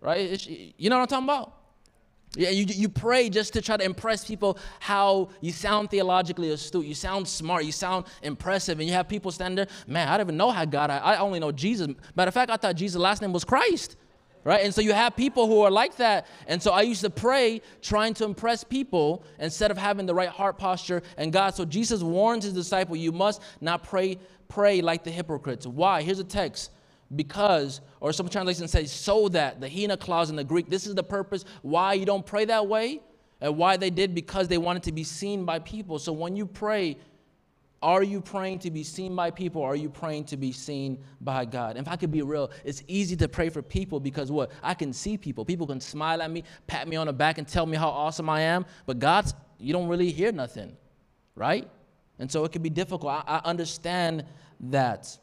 [0.00, 0.20] right?
[0.20, 1.61] It's, you know what I'm talking about?
[2.34, 6.86] Yeah, you, you pray just to try to impress people how you sound theologically astute.
[6.86, 7.64] You sound smart.
[7.64, 8.80] You sound impressive.
[8.80, 11.18] And you have people stand there, man, I don't even know how God, I, I
[11.18, 11.88] only know Jesus.
[12.16, 13.96] Matter of fact, I thought Jesus' last name was Christ.
[14.44, 14.64] Right?
[14.64, 16.26] And so you have people who are like that.
[16.48, 20.28] And so I used to pray trying to impress people instead of having the right
[20.28, 21.54] heart posture and God.
[21.54, 24.18] So Jesus warns his disciple, you must not pray,
[24.48, 25.64] pray like the hypocrites.
[25.64, 26.02] Why?
[26.02, 26.72] Here's a text
[27.14, 30.94] because, or some translations say so that, the hina clause in the Greek, this is
[30.94, 33.00] the purpose why you don't pray that way,
[33.40, 35.98] and why they did because they wanted to be seen by people.
[35.98, 36.96] So when you pray,
[37.82, 41.02] are you praying to be seen by people or are you praying to be seen
[41.20, 41.76] by God?
[41.76, 44.52] If I could be real, it's easy to pray for people because what?
[44.62, 45.44] I can see people.
[45.44, 48.30] People can smile at me, pat me on the back, and tell me how awesome
[48.30, 48.64] I am.
[48.86, 50.76] But God's, you don't really hear nothing,
[51.34, 51.68] right?
[52.20, 53.12] And so it can be difficult.
[53.12, 54.24] I, I understand
[54.60, 55.18] that.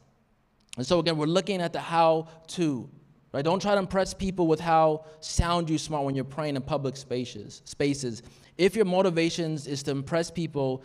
[0.76, 2.88] And so again, we're looking at the how to.
[3.32, 3.44] Right?
[3.44, 6.96] Don't try to impress people with how sound you smart when you're praying in public
[6.96, 7.62] spaces.
[7.64, 8.22] Spaces.
[8.58, 10.82] If your motivations is to impress people,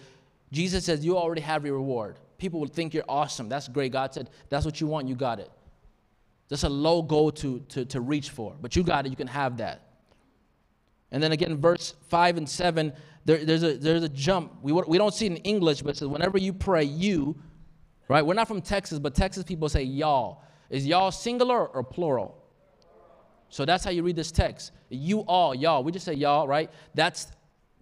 [0.51, 2.19] Jesus says you already have your reward.
[2.37, 3.49] People will think you're awesome.
[3.49, 3.91] That's great.
[3.91, 5.07] God said that's what you want.
[5.07, 5.49] You got it.
[6.49, 9.09] That's a low goal to, to, to reach for, but you got it.
[9.09, 9.81] You can have that.
[11.11, 12.93] And then again, verse 5 and 7,
[13.23, 14.53] there, there's, a, there's a jump.
[14.61, 17.35] We, we don't see it in English, but it says, whenever you pray, you,
[18.07, 18.25] right?
[18.25, 20.41] We're not from Texas, but Texas people say y'all.
[20.69, 22.37] Is y'all singular or plural?
[23.49, 24.71] So that's how you read this text.
[24.89, 25.83] You all, y'all.
[25.83, 26.69] We just say y'all, right?
[26.93, 27.27] That's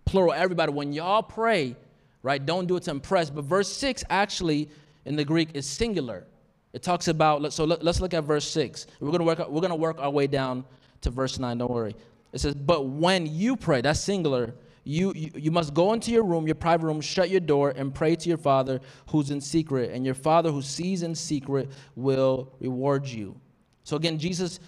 [0.06, 0.72] plural, everybody.
[0.72, 1.76] When y'all pray,
[2.22, 3.30] right, don't do it to impress.
[3.30, 4.70] But verse 6 actually
[5.06, 6.26] in the Greek is singular.
[6.74, 8.88] It talks about, so let's look at verse 6.
[9.00, 10.66] We're going to work, we're going to work our way down
[11.02, 11.96] to verse 9, don't worry.
[12.32, 16.24] It says, But when you pray, that's singular, you, you, you must go into your
[16.24, 19.92] room, your private room, shut your door, and pray to your Father who's in secret.
[19.92, 23.40] And your Father who sees in secret will reward you.
[23.84, 24.60] So again, Jesus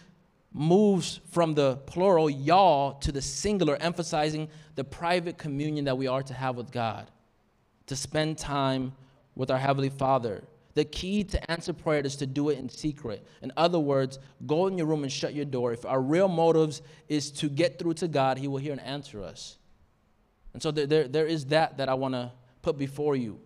[0.54, 6.23] moves from the plural, y'all, to the singular, emphasizing the private communion that we are
[6.23, 7.12] to have with God,
[7.88, 8.93] to spend time
[9.36, 10.43] with our Heavenly Father.
[10.75, 13.25] The key to answer prayer is to do it in secret.
[13.41, 15.73] In other words, go in your room and shut your door.
[15.73, 19.23] If our real motives is to get through to God, He will hear and answer
[19.23, 19.58] us.
[20.56, 23.38] And so there, there, there is that that I want to put before you.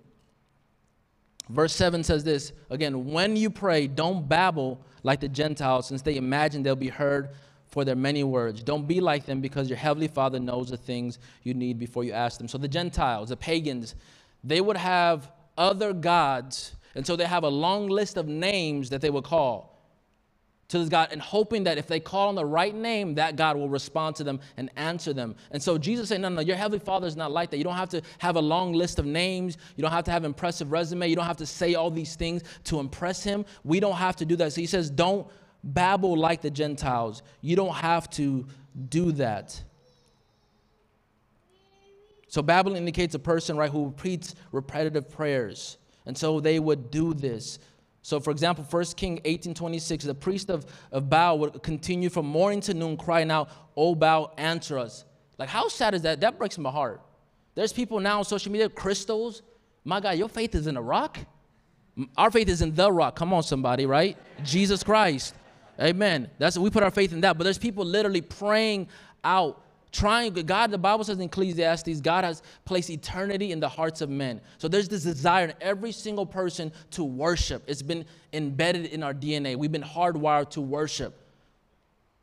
[1.50, 6.18] Verse 7 says this again, when you pray, don't babble like the Gentiles, since they
[6.18, 7.30] imagine they'll be heard
[7.66, 8.62] for their many words.
[8.62, 12.12] Don't be like them because your heavenly Father knows the things you need before you
[12.12, 12.48] ask them.
[12.48, 13.96] So the Gentiles, the pagans,
[14.44, 19.02] they would have other gods and so they have a long list of names that
[19.02, 19.79] they would call
[20.70, 23.58] to this God and hoping that if they call on the right name, that God
[23.58, 25.36] will respond to them and answer them.
[25.52, 27.58] And so Jesus said, No, no, your heavenly Father is not like that.
[27.58, 29.58] You don't have to have a long list of names.
[29.76, 31.08] You don't have to have impressive resume.
[31.08, 33.46] You don't have to say all these things to impress him.
[33.64, 34.54] We don't have to do that.
[34.54, 35.28] So he says, Don't
[35.64, 37.24] babble like the Gentiles.
[37.42, 38.46] You don't have to
[38.90, 39.62] do that.
[42.28, 45.78] So babbling indicates a person, right, who repeats repetitive prayers.
[46.06, 47.58] And so they would do this.
[48.10, 52.60] So, for example, 1 King 18:26, the priest of, of Baal would continue from morning
[52.62, 55.06] to noon crying out, "O Baal, answer us."
[55.38, 56.20] Like, how sad is that?
[56.22, 57.02] That breaks my heart.
[57.54, 59.44] There's people now on social media, crystals.
[59.84, 61.20] My God, your faith is in a rock.
[62.18, 63.16] Our faith is in the rock.
[63.16, 64.18] Come on, somebody, right?
[64.44, 65.36] Jesus Christ.
[65.80, 66.32] Amen.
[66.40, 67.38] That's we put our faith in that.
[67.38, 68.88] But there's people literally praying
[69.24, 74.02] out trying god the bible says in ecclesiastes god has placed eternity in the hearts
[74.02, 74.42] of men.
[74.58, 77.64] So there's this desire in every single person to worship.
[77.68, 81.16] It's been embedded in our dna we've been hardwired to worship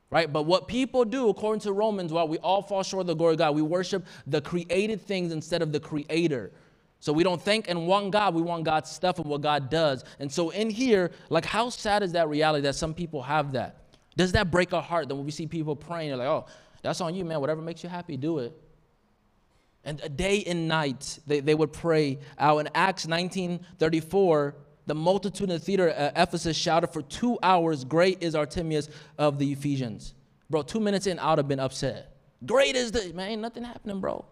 [0.08, 0.32] right?
[0.32, 3.32] But what people do according to romans while we all fall short of the glory
[3.32, 6.52] of god we worship the created things instead of the creator.
[7.00, 10.04] So we don't think and want God, we want God's stuff and what God does.
[10.18, 13.76] And so in here, like how sad is that reality that some people have that?
[14.16, 16.46] Does that break our heart that when we see people praying, they're like, oh,
[16.86, 17.40] that's on you, man.
[17.40, 18.52] Whatever makes you happy, do it.
[19.84, 22.58] And day and night, they, they would pray out.
[22.58, 24.54] In Acts 1934,
[24.86, 29.38] the multitude in the theater at Ephesus shouted for two hours, Great is Artemis of
[29.38, 30.14] the Ephesians.
[30.48, 32.16] Bro, two minutes in, I would have been upset.
[32.44, 34.24] Great is the, man, ain't nothing happening, bro.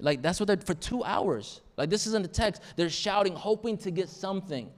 [0.00, 1.60] Like, that's what they're, for two hours.
[1.76, 2.62] Like, this is in the text.
[2.74, 4.70] They're shouting, hoping to get something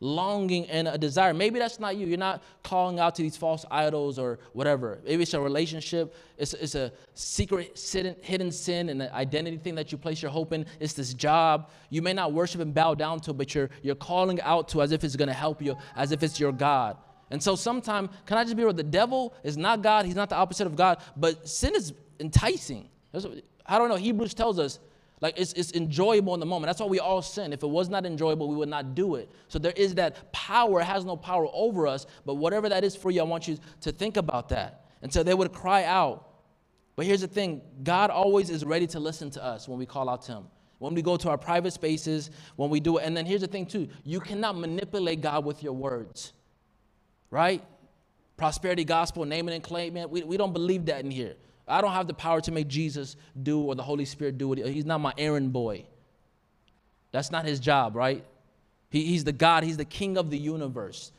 [0.00, 1.32] longing and a desire.
[1.32, 2.06] Maybe that's not you.
[2.06, 5.00] You're not calling out to these false idols or whatever.
[5.04, 6.14] Maybe it's a relationship.
[6.36, 7.78] It's, it's a secret
[8.22, 10.66] hidden sin and an identity thing that you place your hope in.
[10.80, 11.70] It's this job.
[11.88, 14.92] You may not worship and bow down to, but you're, you're calling out to as
[14.92, 16.98] if it's going to help you, as if it's your God.
[17.30, 18.72] And so sometimes, can I just be real?
[18.72, 20.04] The devil is not God.
[20.06, 20.98] He's not the opposite of God.
[21.16, 22.88] But sin is enticing.
[23.64, 23.96] I don't know.
[23.96, 24.78] Hebrews tells us
[25.20, 26.68] like it's, it's enjoyable in the moment.
[26.68, 27.52] That's why we all sin.
[27.52, 29.30] If it was not enjoyable, we would not do it.
[29.48, 32.06] So there is that power, it has no power over us.
[32.26, 34.84] But whatever that is for you, I want you to think about that.
[35.00, 36.28] And so they would cry out.
[36.96, 40.08] But here's the thing God always is ready to listen to us when we call
[40.08, 40.44] out to Him.
[40.78, 43.04] When we go to our private spaces, when we do it.
[43.04, 46.34] And then here's the thing, too you cannot manipulate God with your words,
[47.30, 47.64] right?
[48.36, 50.10] Prosperity gospel, name it and claim it.
[50.10, 51.36] We, we don't believe that in here.
[51.68, 54.66] I don't have the power to make Jesus do or the Holy Spirit do it.
[54.66, 55.84] He's not my errand boy.
[57.10, 58.24] That's not his job, right?
[58.90, 61.12] He, he's the God, he's the king of the universe,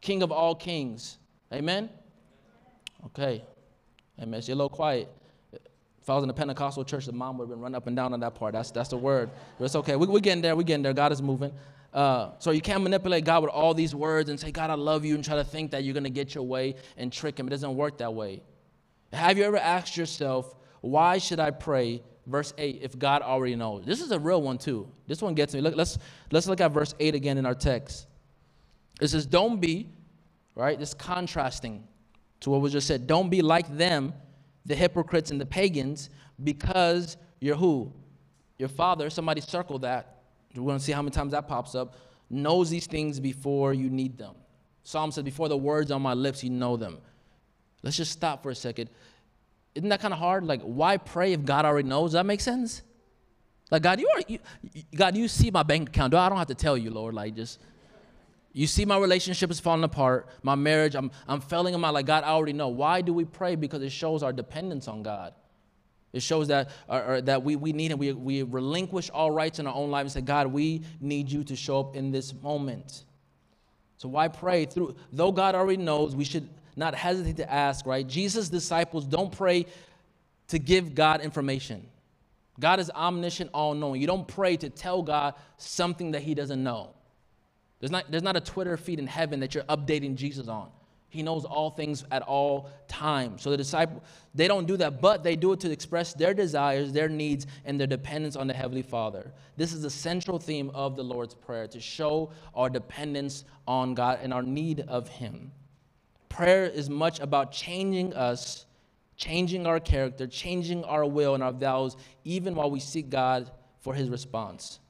[0.00, 1.18] king of all kings.
[1.52, 1.90] Amen?
[3.06, 3.44] Okay.
[4.20, 4.40] Amen.
[4.44, 5.08] You're a little quiet.
[5.52, 7.96] If I was in a Pentecostal church, the mom would have been running up and
[7.96, 8.52] down on that part.
[8.52, 9.30] That's, that's the word.
[9.58, 9.96] But it's okay.
[9.96, 10.54] We, we're getting there.
[10.54, 10.92] We're getting there.
[10.92, 11.52] God is moving.
[11.92, 15.04] Uh, so you can't manipulate God with all these words and say, God, I love
[15.04, 17.46] you, and try to think that you're going to get your way and trick him.
[17.46, 18.42] It doesn't work that way.
[19.14, 22.02] Have you ever asked yourself, why should I pray?
[22.26, 23.84] Verse 8, if God already knows.
[23.84, 24.88] This is a real one too.
[25.06, 25.60] This one gets me.
[25.60, 25.98] Look, let's,
[26.30, 28.06] let's look at verse 8 again in our text.
[29.00, 29.90] It says, don't be,
[30.54, 30.78] right?
[30.78, 31.84] This contrasting
[32.40, 33.06] to what was just said.
[33.06, 34.14] Don't be like them,
[34.64, 36.10] the hypocrites and the pagans,
[36.42, 37.92] because you're who?
[38.58, 40.22] Your father, somebody circle that.
[40.54, 41.96] We're going to see how many times that pops up.
[42.30, 44.34] Knows these things before you need them.
[44.84, 46.98] Psalm says, Before the words on my lips, you know them.
[47.84, 48.88] Let's just stop for a second.
[49.74, 50.44] Isn't that kind of hard?
[50.44, 52.08] Like, why pray if God already knows?
[52.08, 52.82] Does that make sense?
[53.70, 54.38] Like, God, you are, you,
[54.96, 56.14] God, you see my bank account.
[56.14, 57.12] I don't have to tell you, Lord.
[57.12, 57.60] Like, just,
[58.54, 62.06] you see my relationship is falling apart, my marriage, I'm, I'm failing in my, like,
[62.06, 62.68] God, I already know.
[62.68, 63.54] Why do we pray?
[63.54, 65.34] Because it shows our dependence on God.
[66.14, 67.98] It shows that, or, or that we, we need Him.
[67.98, 71.44] We, we relinquish all rights in our own lives and say, God, we need you
[71.44, 73.04] to show up in this moment.
[73.98, 74.64] So why pray?
[74.64, 78.06] Through though God already knows, we should not hesitate to ask, right?
[78.06, 79.66] Jesus' disciples don't pray
[80.48, 81.86] to give God information.
[82.60, 84.00] God is omniscient, all knowing.
[84.00, 86.90] You don't pray to tell God something that He doesn't know.
[87.80, 90.68] There's not, there's not a Twitter feed in heaven that you're updating Jesus on.
[91.08, 93.42] He knows all things at all times.
[93.42, 94.02] So the disciple,
[94.34, 97.78] they don't do that, but they do it to express their desires, their needs, and
[97.78, 99.32] their dependence on the Heavenly Father.
[99.56, 104.18] This is the central theme of the Lord's Prayer to show our dependence on God
[104.22, 105.52] and our need of Him.
[106.34, 108.66] Prayer is much about changing us,
[109.16, 113.94] changing our character, changing our will and our vows, even while we seek God for
[113.94, 114.80] His response.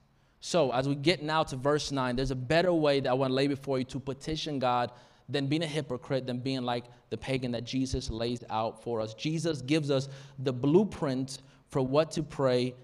[0.41, 3.31] So, as we get now to verse 9, there's a better way that I want
[3.31, 4.91] to lay before you to petition God
[5.29, 9.13] than being a hypocrite, than being like the pagan that Jesus lays out for us.
[9.13, 12.75] Jesus gives us the blueprint for what to pray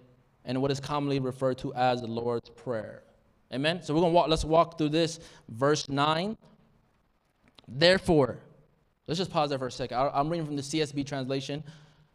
[0.44, 3.05] and what is commonly referred to as the Lord's Prayer.
[3.55, 3.83] Amen.
[3.83, 5.18] So we're gonna walk, let's walk through this.
[5.49, 6.37] Verse 9.
[7.66, 8.38] Therefore,
[9.11, 9.99] let's just pause there for a second.
[9.99, 11.64] I'm reading from the CSB translation.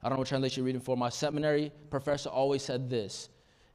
[0.01, 0.95] I don't know what translation you're reading for.
[0.95, 3.27] My seminary professor always said this.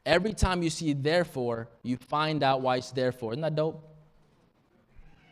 [0.06, 3.32] Every time you see therefore, you find out why it's therefore.
[3.32, 3.86] Isn't that dope?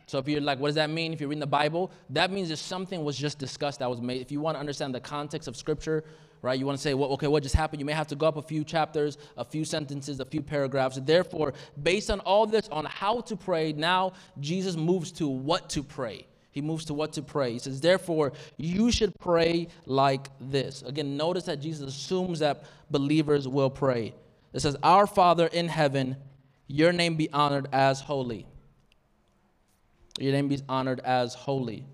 [0.05, 1.13] So if you're like, what does that mean?
[1.13, 4.21] If you're reading the Bible, that means that something was just discussed that was made.
[4.21, 6.03] If you want to understand the context of Scripture,
[6.43, 7.79] right, you want to say, well, okay, what just happened?
[7.79, 10.99] You may have to go up a few chapters, a few sentences, a few paragraphs.
[11.01, 15.81] Therefore, based on all this, on how to pray, now Jesus moves to what to
[15.81, 16.27] pray.
[16.59, 17.53] He moves to what to pray.
[17.53, 20.81] He says, therefore, you should pray like this.
[20.81, 24.13] Again, notice that Jesus assumes that believers will pray.
[24.51, 26.17] It says, Our Father in heaven,
[26.67, 28.45] your name be honored as holy.
[30.19, 31.85] Your name be honored as holy.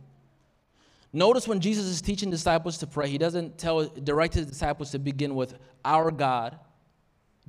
[1.13, 4.99] Notice when Jesus is teaching disciples to pray, he doesn't tell direct his disciples to
[4.99, 6.57] begin with our God,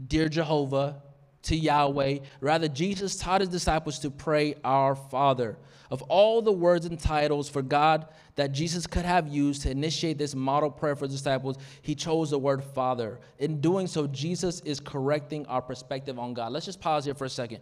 [0.06, 1.00] dear Jehovah,
[1.46, 2.18] to Yahweh.
[2.40, 5.56] Rather, Jesus taught his disciples to pray our Father.
[5.90, 10.18] Of all the words and titles for God that Jesus could have used to initiate
[10.18, 13.20] this model prayer for disciples, he chose the word Father.
[13.38, 16.52] In doing so, Jesus is correcting our perspective on God.
[16.52, 17.60] Let's just pause here for a second.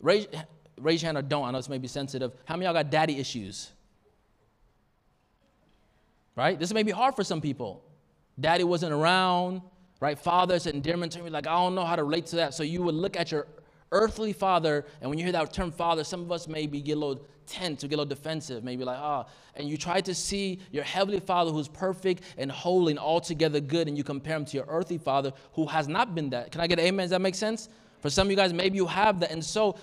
[0.00, 0.26] Raise,
[0.78, 1.44] raise your hand or don't.
[1.44, 2.32] I know this may be sensitive.
[2.44, 3.70] How many y'all got daddy issues?
[6.34, 6.58] Right?
[6.58, 7.82] This may be hard for some people.
[8.38, 9.62] Daddy wasn't around,
[10.00, 10.18] right?
[10.18, 12.54] Father's and endearment term, like, I don't know how to relate to that.
[12.54, 13.46] So you would look at your
[13.92, 17.00] earthly father, and when you hear that term father, some of us maybe get a
[17.00, 19.30] little tense or get a little defensive, maybe like, ah, oh.
[19.54, 23.88] and you try to see your heavenly father who's perfect and holy and altogether good,
[23.88, 26.50] and you compare him to your earthly father who has not been that.
[26.50, 27.04] Can I get amen?
[27.04, 27.68] Does that make sense?
[28.00, 29.30] For some of you guys, maybe you have that.
[29.30, 29.76] And so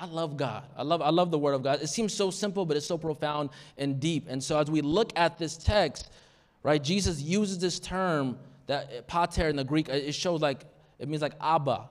[0.00, 0.64] I love God.
[0.76, 1.82] I love, I love the Word of God.
[1.82, 4.26] It seems so simple, but it's so profound and deep.
[4.28, 6.10] And so as we look at this text,
[6.62, 8.38] right, Jesus uses this term
[8.68, 10.64] that eh, pater in the Greek, eh, it shows like,
[10.98, 11.88] it means like Abba,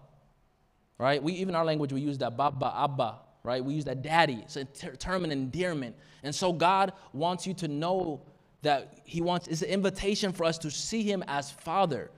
[0.98, 1.22] right?
[1.22, 3.63] We, even our language, we use that Baba, Abba, right?
[3.63, 4.40] We use that daddy.
[4.44, 5.96] It's a ter- term of endearment.
[6.24, 8.22] And so God wants you to know
[8.62, 12.10] that He wants, it's an invitation for us to see Him as Father.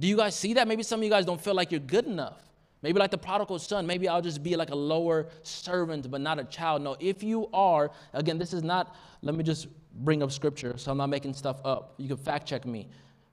[0.00, 0.66] Do you guys see that?
[0.66, 2.42] Maybe some of you guys don't feel like you're good enough.
[2.82, 6.38] Maybe like the prodigal son, maybe I'll just be like a lower servant, but not
[6.38, 6.82] a child.
[6.82, 10.92] No, if you are, again, this is not, let me just bring up scripture so
[10.92, 11.94] I'm not making stuff up.
[11.96, 12.88] You can fact check me.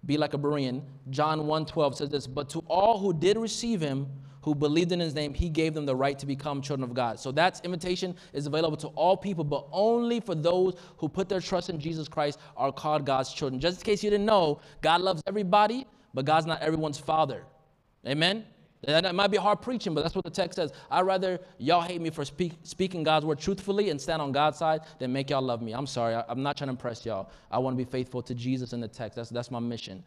[0.06, 0.82] Be like a Berean.
[1.10, 4.08] John 1:12 says this, but to all who did receive him,
[4.42, 7.20] who believed in his name, he gave them the right to become children of God.
[7.20, 11.40] So that's invitation is available to all people, but only for those who put their
[11.40, 13.60] trust in Jesus Christ are called God's children.
[13.60, 17.44] Just in case you didn't know, God loves everybody, but God's not everyone's father.
[18.08, 18.46] Amen?
[18.86, 20.72] That might be hard preaching, but that's what the text says.
[20.92, 24.60] I'd rather y'all hate me for speak, speaking God's word truthfully and stand on God's
[24.60, 25.74] side than make y'all love me.
[25.74, 26.14] I'm sorry.
[26.14, 27.32] I, am not trying to impress y'all.
[27.50, 29.16] I want to be faithful to Jesus in the text.
[29.16, 30.04] That's, that's my mission.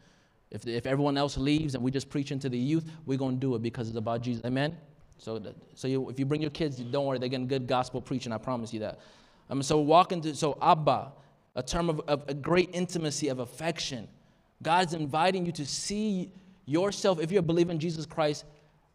[0.50, 3.40] If, if everyone else leaves and we just preach into the youth, we're going to
[3.40, 4.44] do it because it's about Jesus.
[4.44, 4.76] Amen?
[5.18, 5.42] So,
[5.74, 8.32] so you, if you bring your kids, don't worry, they're getting good gospel preaching.
[8.32, 9.00] I promise you that.
[9.50, 11.12] Um, so walk into, so Abba,
[11.56, 14.06] a term of, of a great intimacy, of affection.
[14.62, 16.30] God's inviting you to see
[16.64, 18.44] yourself, if you're believing in Jesus Christ,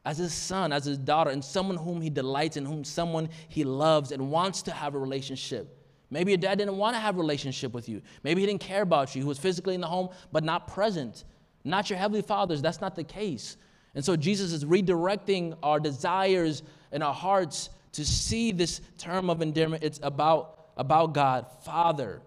[0.05, 3.63] as his son, as his daughter, and someone whom he delights in, whom someone he
[3.63, 5.79] loves and wants to have a relationship.
[6.09, 8.01] Maybe your dad didn't want to have a relationship with you.
[8.23, 9.21] Maybe he didn't care about you.
[9.21, 11.23] He was physically in the home, but not present.
[11.63, 12.61] Not your heavenly father's.
[12.61, 13.57] That's not the case.
[13.95, 19.41] And so Jesus is redirecting our desires and our hearts to see this term of
[19.41, 19.83] endearment.
[19.83, 22.21] It's about, about God, Father.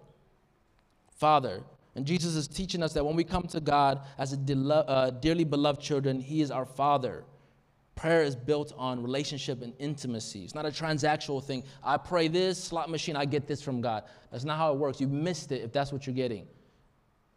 [1.16, 1.62] Father.
[1.94, 5.44] And Jesus is teaching us that when we come to God as a uh, dearly
[5.44, 7.24] beloved children, He is our Father.
[7.96, 10.44] Prayer is built on relationship and intimacy.
[10.44, 11.64] It's not a transactional thing.
[11.82, 14.04] I pray this, slot machine, I get this from God.
[14.30, 15.00] That's not how it works.
[15.00, 16.46] You missed it if that's what you're getting.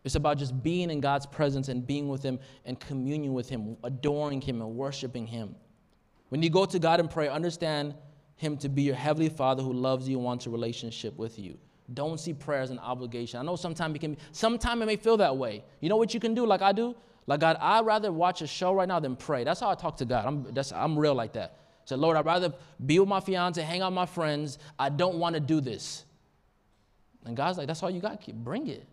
[0.03, 3.78] It's about just being in God's presence and being with Him and communion with Him,
[3.84, 5.55] adoring Him and worshiping Him.
[6.28, 7.95] When you go to God and pray, understand
[8.36, 11.57] Him to be your Heavenly Father who loves you and wants a relationship with you.
[11.93, 13.39] Don't see prayer as an obligation.
[13.39, 15.64] I know sometimes it can be, sometimes it may feel that way.
[15.80, 16.95] You know what you can do, like I do?
[17.30, 19.44] Like, God, I'd rather watch a show right now than pray.
[19.44, 20.26] That's how I talk to God.
[20.26, 21.60] I'm, that's, I'm real like that.
[21.86, 22.52] So, Lord, I'd rather
[22.84, 24.58] be with my fiance, hang out with my friends.
[24.80, 26.06] I don't want to do this.
[27.26, 28.26] And God's like, that's all you got.
[28.44, 28.84] Bring it.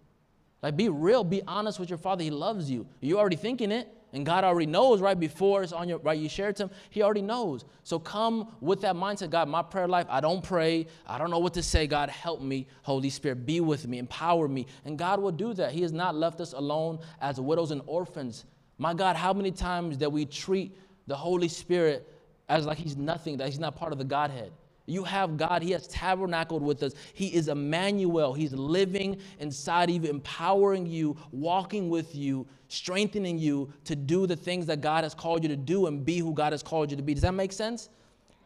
[0.63, 1.25] Like, be real.
[1.25, 2.25] Be honest with your father.
[2.25, 2.87] He loves you.
[3.01, 3.89] You're already thinking it.
[4.13, 6.71] And God already knows right before it's on your right, you share it to him.
[6.91, 7.65] He already knows.
[7.83, 10.87] So come with that mindset, God, my prayer life, I don't pray.
[11.07, 11.87] I don't know what to say.
[11.87, 12.67] God, help me.
[12.83, 14.67] Holy Spirit, be with me, empower me.
[14.85, 15.73] And God will do that.
[15.73, 18.45] He has not left us alone as widows and orphans.
[18.79, 22.07] My God, how many times that we treat the Holy Spirit
[22.49, 24.53] as like he's nothing, that he's not part of the Godhead?
[24.87, 25.63] You have God.
[25.63, 26.95] He has tabernacled with us.
[27.13, 28.33] He is Emmanuel.
[28.33, 34.37] He's living inside of you, empowering you, walking with you, strengthening you to do the
[34.37, 36.97] things that God has called you to do and be who God has called you
[36.97, 37.15] to be.
[37.15, 37.89] Does that make sense?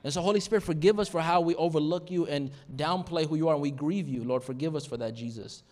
[0.02, 3.48] And so, Holy Spirit, forgive us for how we overlook you and downplay who you
[3.48, 4.24] are and we grieve you.
[4.24, 5.62] Lord, forgive us for that, Jesus.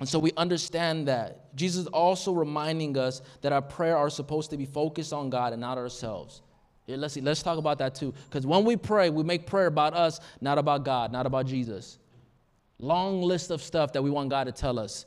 [0.00, 1.54] And so we understand that.
[1.54, 5.52] Jesus is also reminding us that our prayer are supposed to be focused on God
[5.52, 6.40] and not ourselves.
[6.96, 8.14] Let's see, let's talk about that too.
[8.28, 11.98] Because when we pray, we make prayer about us, not about God, not about Jesus.
[12.78, 15.06] Long list of stuff that we want God to tell us.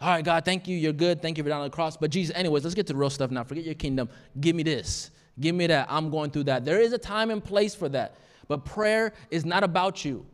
[0.00, 0.76] All right, God, thank you.
[0.76, 1.22] You're good.
[1.22, 1.96] Thank you for down on the cross.
[1.96, 3.44] But Jesus, anyways, let's get to the real stuff now.
[3.44, 4.08] Forget your kingdom.
[4.40, 5.12] Give me this.
[5.38, 5.86] Give me that.
[5.88, 6.64] I'm going through that.
[6.64, 8.16] There is a time and place for that.
[8.48, 10.26] But prayer is not about you.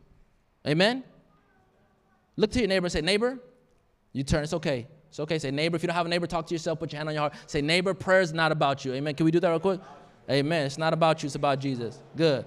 [0.67, 1.05] Amen?
[2.37, 3.39] Look to your neighbor and say, Neighbor,
[4.13, 4.43] you turn.
[4.43, 4.87] It's okay.
[5.09, 5.39] It's okay.
[5.39, 6.79] Say, Neighbor, if you don't have a neighbor, talk to yourself.
[6.79, 7.35] Put your hand on your heart.
[7.47, 8.95] Say, Neighbor, prayer is not about you.
[8.95, 9.15] Amen.
[9.15, 9.81] Can we do that real quick?
[10.31, 10.66] Amen.
[10.66, 11.99] It's not about you, it's about Jesus.
[12.16, 12.45] Good.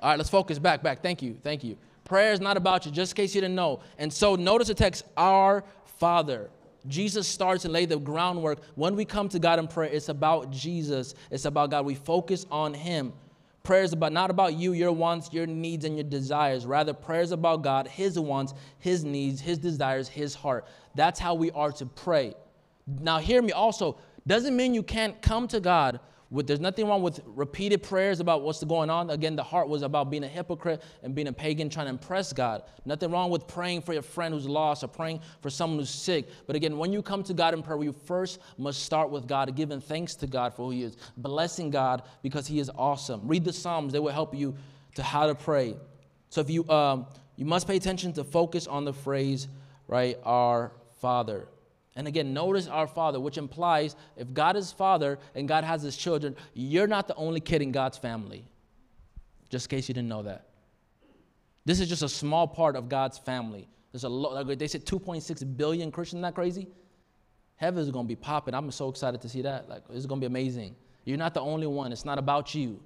[0.00, 1.02] All right, let's focus back, back.
[1.02, 1.36] Thank you.
[1.42, 1.76] Thank you.
[2.04, 3.80] Prayer is not about you, just in case you didn't know.
[3.98, 5.62] And so notice the text, our
[5.98, 6.50] Father.
[6.88, 8.60] Jesus starts and lay the groundwork.
[8.74, 11.14] When we come to God in prayer, it's about Jesus.
[11.30, 11.84] It's about God.
[11.84, 13.12] We focus on Him.
[13.62, 16.64] Prayer is about not about you, your wants, your needs, and your desires.
[16.64, 20.66] Rather, prayer is about God, His wants, His needs, His desires, His heart.
[20.94, 22.34] That's how we are to pray.
[22.86, 23.98] Now, hear me also.
[24.26, 26.00] Doesn't mean you can't come to God.
[26.30, 29.10] With, there's nothing wrong with repeated prayers about what's going on.
[29.10, 32.32] Again, the heart was about being a hypocrite and being a pagan trying to impress
[32.32, 32.62] God.
[32.84, 36.28] Nothing wrong with praying for your friend who's lost or praying for someone who's sick.
[36.46, 39.56] But again, when you come to God in prayer, you first must start with God,
[39.56, 43.26] giving thanks to God for who He is, blessing God because He is awesome.
[43.26, 44.54] Read the Psalms; they will help you
[44.94, 45.74] to how to pray.
[46.28, 49.48] So if you um, you must pay attention to focus on the phrase,
[49.88, 50.16] right?
[50.24, 51.48] Our Father.
[52.00, 55.98] And again, notice our Father, which implies if God is Father and God has His
[55.98, 58.48] children, you're not the only kid in God's family.
[59.50, 60.46] Just in case you didn't know that.
[61.66, 63.68] This is just a small part of God's family.
[63.92, 66.68] There's a lot, they said 2.6 billion Christians, that crazy?
[67.56, 68.54] Heaven is going to be popping.
[68.54, 69.68] I'm so excited to see that.
[69.68, 70.76] Like, it's going to be amazing.
[71.04, 71.92] You're not the only one.
[71.92, 72.80] It's not about you.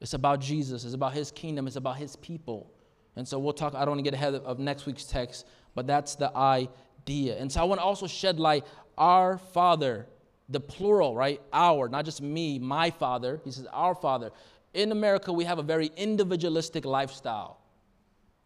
[0.00, 0.86] It's about Jesus.
[0.86, 1.66] It's about His kingdom.
[1.66, 2.72] It's about His people.
[3.16, 3.74] And so we'll talk.
[3.74, 6.70] I don't want to get ahead of next week's text, but that's the I
[7.06, 7.36] idea.
[7.38, 8.64] And so I want to also shed light
[8.98, 10.06] our Father,
[10.48, 11.40] the plural, right?
[11.52, 13.40] Our, not just me, my Father.
[13.44, 14.30] He says, our Father.
[14.74, 17.60] In America, we have a very individualistic lifestyle,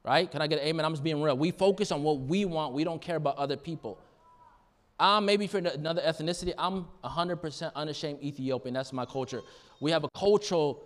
[0.05, 0.31] right?
[0.31, 0.85] Can I get amen?
[0.85, 1.37] I'm just being real.
[1.37, 3.99] We focus on what we want, we don't care about other people.
[4.99, 8.75] I'm maybe for another ethnicity, I'm 100% unashamed Ethiopian.
[8.75, 9.41] That's my culture.
[9.81, 10.85] We have a cultural,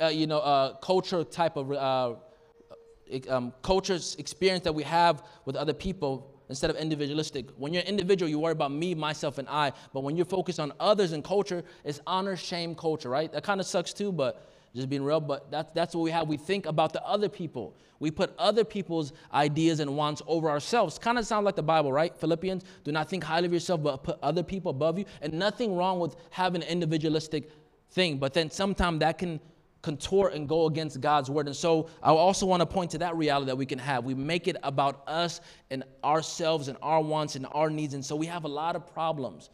[0.00, 2.14] uh, you know, uh, culture type of uh,
[3.28, 7.50] um, culture's experience that we have with other people instead of individualistic.
[7.56, 9.72] When you're individual, you worry about me, myself, and I.
[9.92, 13.30] But when you're focused on others and culture, it's honor, shame culture, right?
[13.32, 15.20] That kind of sucks too, but just being real.
[15.20, 16.28] But that's, that's what we have.
[16.28, 17.74] We think about the other people.
[18.00, 20.98] We put other people's ideas and wants over ourselves.
[20.98, 22.16] Kind of sounds like the Bible, right?
[22.16, 25.04] Philippians, do not think highly of yourself, but put other people above you.
[25.20, 27.50] And nothing wrong with having an individualistic
[27.90, 28.18] thing.
[28.18, 29.40] But then sometimes that can
[29.82, 31.46] contort and go against God's word.
[31.46, 34.04] And so I also want to point to that reality that we can have.
[34.04, 37.94] We make it about us and ourselves and our wants and our needs.
[37.94, 39.50] And so we have a lot of problems.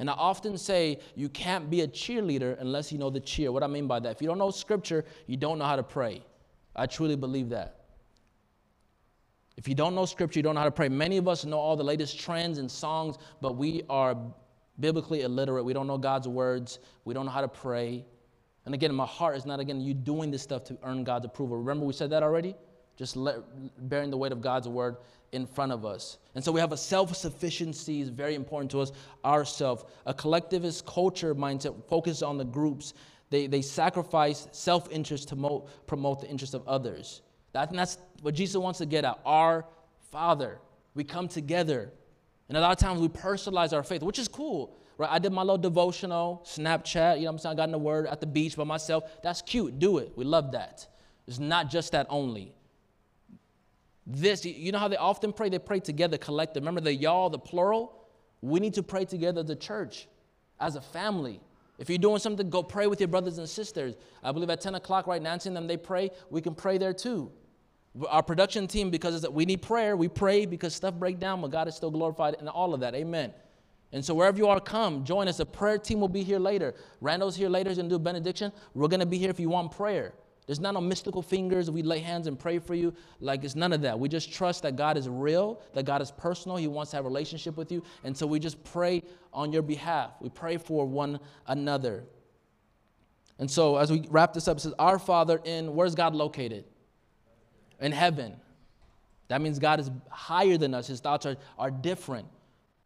[0.00, 3.50] And I often say you can't be a cheerleader unless you know the cheer.
[3.50, 5.82] What I mean by that, if you don't know scripture, you don't know how to
[5.82, 6.22] pray.
[6.74, 7.74] I truly believe that.
[9.56, 10.88] If you don't know scripture, you don't know how to pray.
[10.88, 14.16] Many of us know all the latest trends and songs, but we are
[14.78, 15.64] biblically illiterate.
[15.64, 16.78] We don't know God's words.
[17.04, 18.04] We don't know how to pray.
[18.68, 21.56] And again, my heart is not, again, you doing this stuff to earn God's approval.
[21.56, 22.54] Remember, we said that already?
[22.98, 23.38] Just let,
[23.88, 24.98] bearing the weight of God's word
[25.32, 26.18] in front of us.
[26.34, 28.92] And so we have a self sufficiency is very important to us,
[29.24, 29.86] ourself.
[30.04, 32.92] A collectivist culture mindset focuses on the groups.
[33.30, 37.22] They, they sacrifice self interest to mo- promote the interest of others.
[37.54, 39.18] That, that's what Jesus wants to get at.
[39.24, 39.64] Our
[40.12, 40.58] Father.
[40.94, 41.90] We come together.
[42.50, 44.76] And a lot of times we personalize our faith, which is cool.
[44.98, 45.10] Right?
[45.10, 47.52] I did my little devotional, Snapchat, you know what I'm saying?
[47.52, 49.04] I got in the word at the beach by myself.
[49.22, 49.78] That's cute.
[49.78, 50.12] Do it.
[50.16, 50.86] We love that.
[51.28, 52.52] It's not just that only.
[54.06, 55.50] This, you know how they often pray?
[55.50, 56.62] They pray together, collective.
[56.62, 58.08] Remember the y'all, the plural?
[58.40, 60.08] We need to pray together the church,
[60.58, 61.40] as a family.
[61.78, 63.94] If you're doing something, go pray with your brothers and sisters.
[64.24, 66.10] I believe at 10 o'clock, right, Nancy and them, they pray.
[66.30, 67.30] We can pray there too.
[68.08, 71.68] Our production team, because we need prayer, we pray because stuff break down, but God
[71.68, 72.94] is still glorified and all of that.
[72.94, 73.32] Amen.
[73.92, 75.38] And so wherever you are, come, join us.
[75.38, 76.74] The prayer team will be here later.
[77.00, 77.70] Randall's here later.
[77.70, 78.52] He's going to do benediction.
[78.74, 80.12] We're going to be here if you want prayer.
[80.46, 81.70] There's not no mystical fingers.
[81.70, 82.94] We lay hands and pray for you.
[83.20, 83.98] Like it's none of that.
[83.98, 86.56] We just trust that God is real, that God is personal.
[86.56, 87.82] He wants to have a relationship with you.
[88.02, 90.12] And so we just pray on your behalf.
[90.20, 92.04] We pray for one another.
[93.38, 96.64] And so as we wrap this up, it says, Our Father in, where's God located?
[97.78, 98.34] In heaven.
[99.28, 100.86] That means God is higher than us.
[100.86, 102.26] His thoughts are, are different.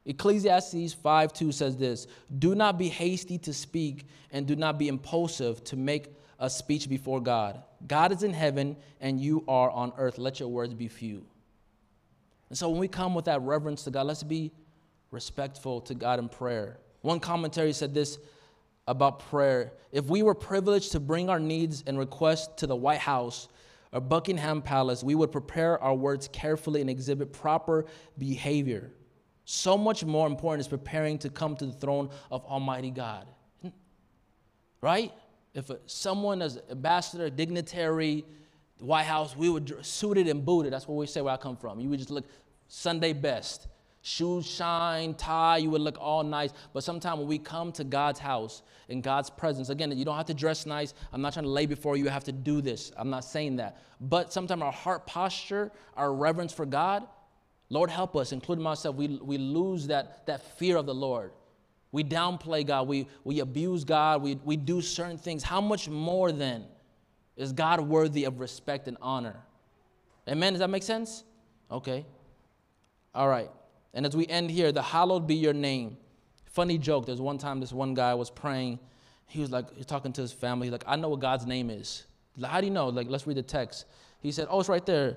[0.04, 2.06] Ecclesiastes 5 2 says this
[2.38, 6.88] Do not be hasty to speak, and do not be impulsive to make a speech
[6.88, 7.62] before God.
[7.86, 10.18] God is in heaven and you are on earth.
[10.18, 11.24] Let your words be few.
[12.48, 14.50] And so when we come with that reverence to God, let's be
[15.12, 16.78] respectful to God in prayer.
[17.02, 18.18] One commentary said this
[18.88, 23.00] about prayer If we were privileged to bring our needs and requests to the White
[23.00, 23.48] House
[23.92, 27.86] or Buckingham Palace, we would prepare our words carefully and exhibit proper
[28.18, 28.90] behavior.
[29.54, 33.26] So much more important is preparing to come to the throne of Almighty God.
[34.80, 35.12] Right?
[35.54, 38.24] if someone as ambassador, dignitary,
[38.78, 40.72] White House, we would suited and booted.
[40.72, 41.80] That's what we say where I come from.
[41.80, 42.24] You would just look
[42.66, 43.68] Sunday best.
[44.00, 46.50] Shoes shine, tie, you would look all nice.
[46.72, 50.26] But sometimes when we come to God's house in God's presence, again, you don't have
[50.26, 50.94] to dress nice.
[51.12, 52.90] I'm not trying to lay before you, have to do this.
[52.96, 53.82] I'm not saying that.
[54.00, 57.06] But sometimes our heart posture, our reverence for God,
[57.72, 61.32] Lord help us, including myself, we, we lose that, that fear of the Lord.
[61.90, 62.86] We downplay God.
[62.86, 64.20] We, we abuse God.
[64.20, 65.42] We, we do certain things.
[65.42, 66.66] How much more then
[67.34, 69.36] is God worthy of respect and honor?
[70.28, 70.52] Amen?
[70.52, 71.24] Does that make sense?
[71.70, 72.04] Okay.
[73.14, 73.50] All right.
[73.94, 75.96] And as we end here, the hallowed be your name.
[76.44, 77.06] Funny joke.
[77.06, 78.80] There's one time this one guy was praying.
[79.28, 80.66] He was like, he's talking to his family.
[80.66, 82.04] He's like, I know what God's name is.
[82.36, 82.88] Like, How do you know?
[82.88, 83.86] Like, let's read the text.
[84.20, 85.16] He said, Oh, it's right there.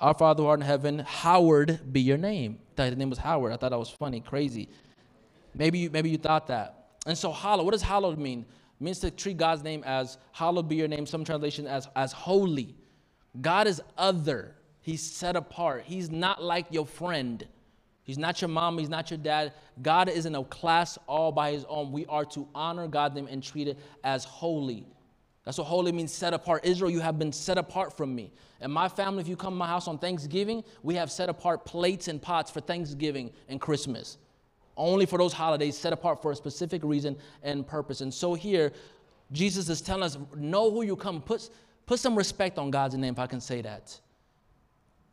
[0.00, 2.58] Our Father who art in heaven, Howard be your name.
[2.72, 3.52] I thought his name was Howard.
[3.52, 4.68] I thought that was funny, crazy.
[5.54, 6.90] Maybe you, maybe you thought that.
[7.06, 8.44] And so hallowed, what does hallowed mean?
[8.78, 12.12] It means to treat God's name as hallowed be your name, some translation as, as
[12.12, 12.74] holy.
[13.40, 14.54] God is other.
[14.82, 15.84] He's set apart.
[15.86, 17.46] He's not like your friend.
[18.02, 18.78] He's not your mom.
[18.78, 19.52] He's not your dad.
[19.82, 21.90] God is in a class all by his own.
[21.90, 24.86] We are to honor God's name and treat it as holy.
[25.46, 26.66] That's what holy means set apart.
[26.66, 28.32] Israel, you have been set apart from me.
[28.60, 31.64] And my family, if you come to my house on Thanksgiving, we have set apart
[31.64, 34.18] plates and pots for Thanksgiving and Christmas
[34.76, 38.00] only for those holidays set apart for a specific reason and purpose.
[38.00, 38.72] And so here,
[39.32, 41.20] Jesus is telling us, know who you come.
[41.20, 41.48] Put,
[41.86, 43.98] put some respect on God's name, if I can say that.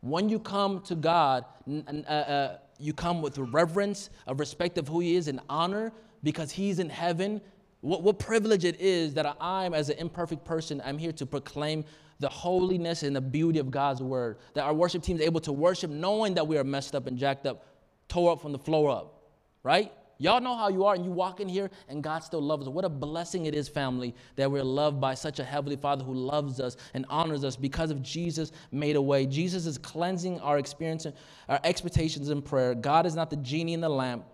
[0.01, 4.99] When you come to God, uh, uh, you come with reverence, a respect of who
[4.99, 7.41] He is, and honor because He's in heaven.
[7.84, 11.86] What, what privilege it is that I'm, as an imperfect person, I'm here to proclaim
[12.19, 14.38] the holiness and the beauty of God's word.
[14.55, 17.17] That our worship team is able to worship knowing that we are messed up and
[17.17, 17.65] jacked up,
[18.07, 19.19] tore up from the floor up
[19.63, 19.91] right?
[20.19, 22.73] Y'all know how you are, and you walk in here, and God still loves us.
[22.73, 26.13] What a blessing it is, family, that we're loved by such a heavenly Father who
[26.13, 29.25] loves us and honors us because of Jesus made a way.
[29.25, 31.07] Jesus is cleansing our experience,
[31.49, 32.75] our expectations in prayer.
[32.75, 34.25] God is not the genie in the lamp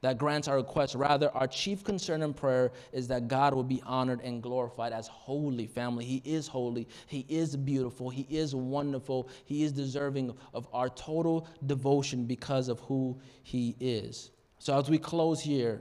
[0.00, 0.94] that grants our requests.
[0.94, 5.08] Rather, our chief concern in prayer is that God will be honored and glorified as
[5.08, 6.04] holy family.
[6.04, 6.88] He is holy.
[7.06, 8.08] He is beautiful.
[8.10, 9.28] He is wonderful.
[9.44, 14.30] He is deserving of our total devotion because of who He is.
[14.58, 15.80] So as we close here,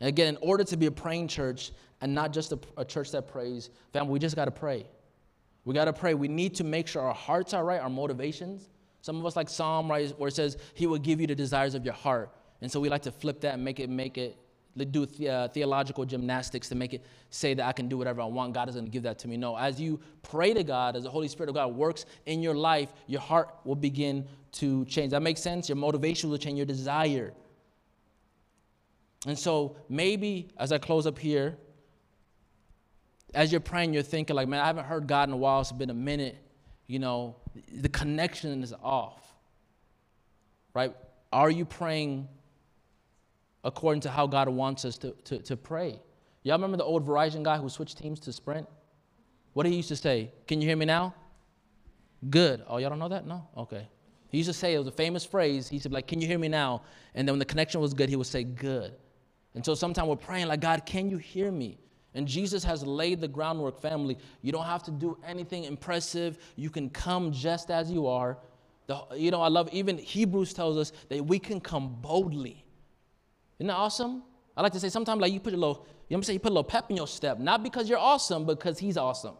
[0.00, 3.28] again, in order to be a praying church and not just a, a church that
[3.28, 4.86] prays, family, we just got to pray.
[5.64, 6.14] We got to pray.
[6.14, 8.68] We need to make sure our hearts are right, our motivations.
[9.00, 11.74] Some of us like Psalm, right, where it says, He will give you the desires
[11.74, 12.30] of your heart.
[12.62, 14.38] And so we like to flip that and make it make it
[14.90, 18.54] do uh, theological gymnastics to make it say that I can do whatever I want.
[18.54, 19.36] God is going to give that to me.
[19.36, 22.54] No, as you pray to God, as the Holy Spirit of God works in your
[22.54, 25.10] life, your heart will begin to change.
[25.10, 25.68] That makes sense?
[25.68, 27.34] Your motivation will change, your desire.
[29.26, 31.58] And so maybe as I close up here,
[33.34, 35.60] as you're praying, you're thinking, like, man, I haven't heard God in a while.
[35.60, 36.36] It's been a minute.
[36.86, 37.36] You know,
[37.72, 39.20] the connection is off.
[40.74, 40.94] Right?
[41.32, 42.28] Are you praying
[43.64, 46.00] according to how God wants us to, to, to pray?
[46.42, 48.68] Y'all remember the old Verizon guy who switched teams to Sprint?
[49.52, 50.32] What he used to say?
[50.46, 51.14] Can you hear me now?
[52.30, 52.62] Good.
[52.66, 53.26] Oh, y'all don't know that?
[53.26, 53.46] No?
[53.56, 53.86] Okay.
[54.28, 55.68] He used to say, it was a famous phrase.
[55.68, 56.82] He said, like, can you hear me now?
[57.14, 58.94] And then when the connection was good, he would say, good.
[59.54, 61.78] And so sometimes we're praying, like, God, can you hear me?
[62.14, 64.18] And Jesus has laid the groundwork, family.
[64.40, 66.38] You don't have to do anything impressive.
[66.56, 68.38] You can come just as you are.
[68.86, 72.61] The, you know, I love even Hebrews tells us that we can come boldly.
[73.62, 74.24] Isn't that awesome?
[74.56, 76.34] I like to say sometimes like you put a little, you know what I'm saying,
[76.34, 79.36] you put a little pep in your step, not because you're awesome, because he's awesome.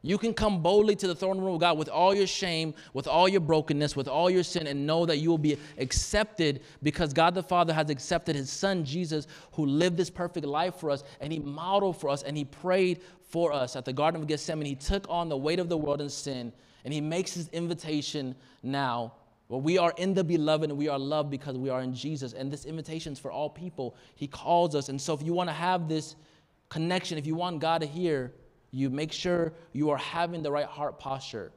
[0.00, 3.08] You can come boldly to the throne room of God with all your shame, with
[3.08, 7.12] all your brokenness, with all your sin, and know that you will be accepted because
[7.12, 11.02] God the Father has accepted his son Jesus, who lived this perfect life for us,
[11.20, 14.66] and he modeled for us, and he prayed for us at the Garden of Gethsemane.
[14.66, 16.52] He took on the weight of the world and sin,
[16.84, 19.14] and he makes his invitation now.
[19.48, 22.32] Well, we are in the beloved and we are loved because we are in Jesus.
[22.32, 23.94] And this invitation is for all people.
[24.14, 24.88] He calls us.
[24.88, 26.16] And so if you want to have this
[26.70, 28.32] connection, if you want God to hear,
[28.70, 31.52] you make sure you are having the right heart posture.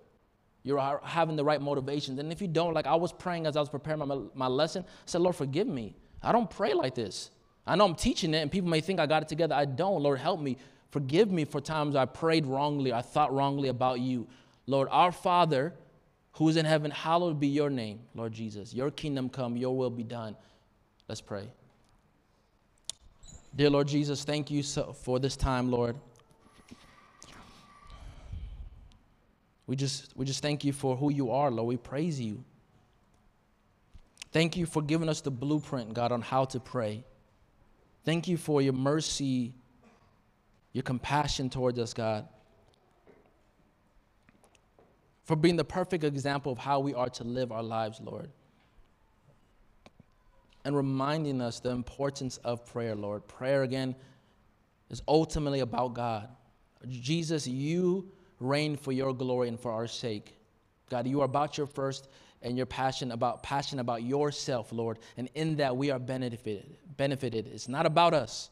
[0.64, 2.20] You're having the right motivations.
[2.20, 4.84] And if you don't, like I was praying as I was preparing my, my lesson,
[4.86, 5.96] I said, Lord, forgive me.
[6.22, 7.32] I don't pray like this.
[7.66, 9.56] I know I'm teaching it, and people may think I got it together.
[9.56, 10.02] I don't.
[10.02, 10.58] Lord, help me.
[10.92, 14.28] Forgive me for times I prayed wrongly, I thought wrongly about you.
[14.66, 15.74] Lord, our Father
[16.38, 18.72] who is in heaven, hallowed be your name, Lord Jesus.
[18.72, 20.36] Your kingdom come, your will be done.
[21.08, 21.50] Let's pray.
[23.56, 25.96] Dear Lord Jesus, thank you so for this time, Lord.
[29.66, 31.68] We just, we just thank you for who you are, Lord.
[31.68, 32.44] We praise you.
[34.32, 37.04] Thank you for giving us the blueprint, God, on how to pray.
[38.06, 39.56] Thank you for your mercy,
[40.72, 42.28] your compassion towards us, God.
[45.28, 48.30] For being the perfect example of how we are to live our lives, Lord.
[50.63, 53.28] And reminding us the importance of prayer, Lord.
[53.28, 53.93] Prayer, again,
[54.89, 56.30] is ultimately about God.
[56.88, 58.09] Jesus, you
[58.39, 60.38] reign for your glory and for our sake.
[60.89, 62.07] God, you are about your first
[62.41, 64.99] and your passion about passion about yourself, Lord.
[65.17, 66.78] And in that we are benefited.
[66.95, 67.47] Benefited.
[67.47, 68.49] It's not about us.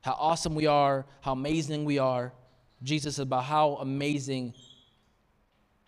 [0.00, 2.32] How awesome we are, how amazing we are.
[2.82, 4.54] Jesus is about how amazing,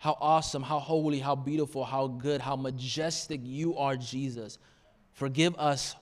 [0.01, 4.57] how awesome, how holy, how beautiful, how good, how majestic you are, Jesus.
[5.13, 5.95] Forgive us,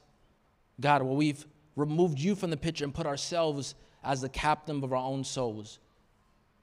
[0.80, 1.46] God, where we've
[1.76, 5.80] removed you from the picture and put ourselves as the captain of our own souls.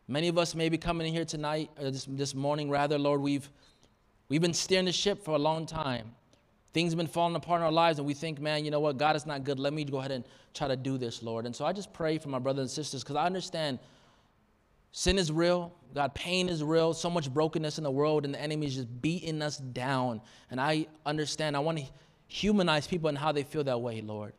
[0.08, 3.20] Many of us may be coming in here tonight, or this, this morning rather, Lord,
[3.20, 3.50] we've,
[4.30, 6.12] we've been steering the ship for a long time.
[6.72, 8.96] Things have been falling apart in our lives, and we think, man, you know what,
[8.96, 9.58] God is not good.
[9.58, 10.24] Let me go ahead and
[10.54, 11.44] try to do this, Lord.
[11.44, 13.78] And so I just pray for my brothers and sisters because I understand
[14.96, 15.74] sin is real.
[15.94, 16.94] God, pain is real.
[16.94, 20.22] So much brokenness in the world, and the enemy is just beating us down.
[20.50, 21.54] And I understand.
[21.54, 21.84] I want to
[22.28, 24.32] humanize people and how they feel that way, Lord.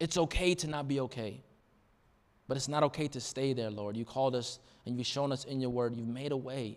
[0.00, 1.40] It's okay to not be okay.
[2.48, 3.96] But it's not okay to stay there, Lord.
[3.96, 5.96] You called us and you've shown us in your word.
[5.96, 6.76] You've made a way.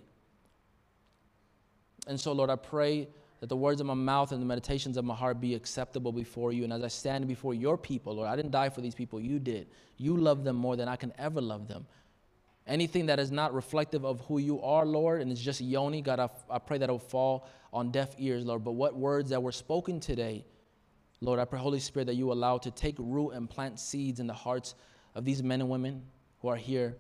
[2.06, 3.08] And so, Lord, I pray
[3.40, 6.54] that the words of my mouth and the meditations of my heart be acceptable before
[6.54, 6.64] you.
[6.64, 9.20] And as I stand before your people, Lord, I didn't die for these people.
[9.20, 9.68] You did.
[9.98, 11.88] You love them more than I can ever love them.
[12.68, 16.20] Anything that is not reflective of who you are, Lord, and it's just yoni, God,
[16.20, 18.64] I, I pray that it will fall on deaf ears, Lord.
[18.64, 20.46] But what words that were spoken today,
[21.22, 24.28] Lord, I pray, Holy Spirit, that you allow to take root and plant seeds in
[24.28, 24.76] the hearts
[25.16, 26.04] of these men and women
[26.42, 26.98] who are here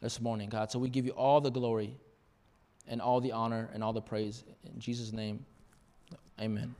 [0.00, 0.72] this morning, God.
[0.72, 1.96] So we give you all the glory
[2.88, 4.42] and all the honor and all the praise.
[4.64, 5.44] In Jesus' name,
[6.40, 6.74] amen.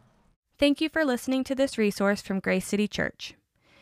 [0.59, 3.35] Thank you for listening to this resource from Grace City Church.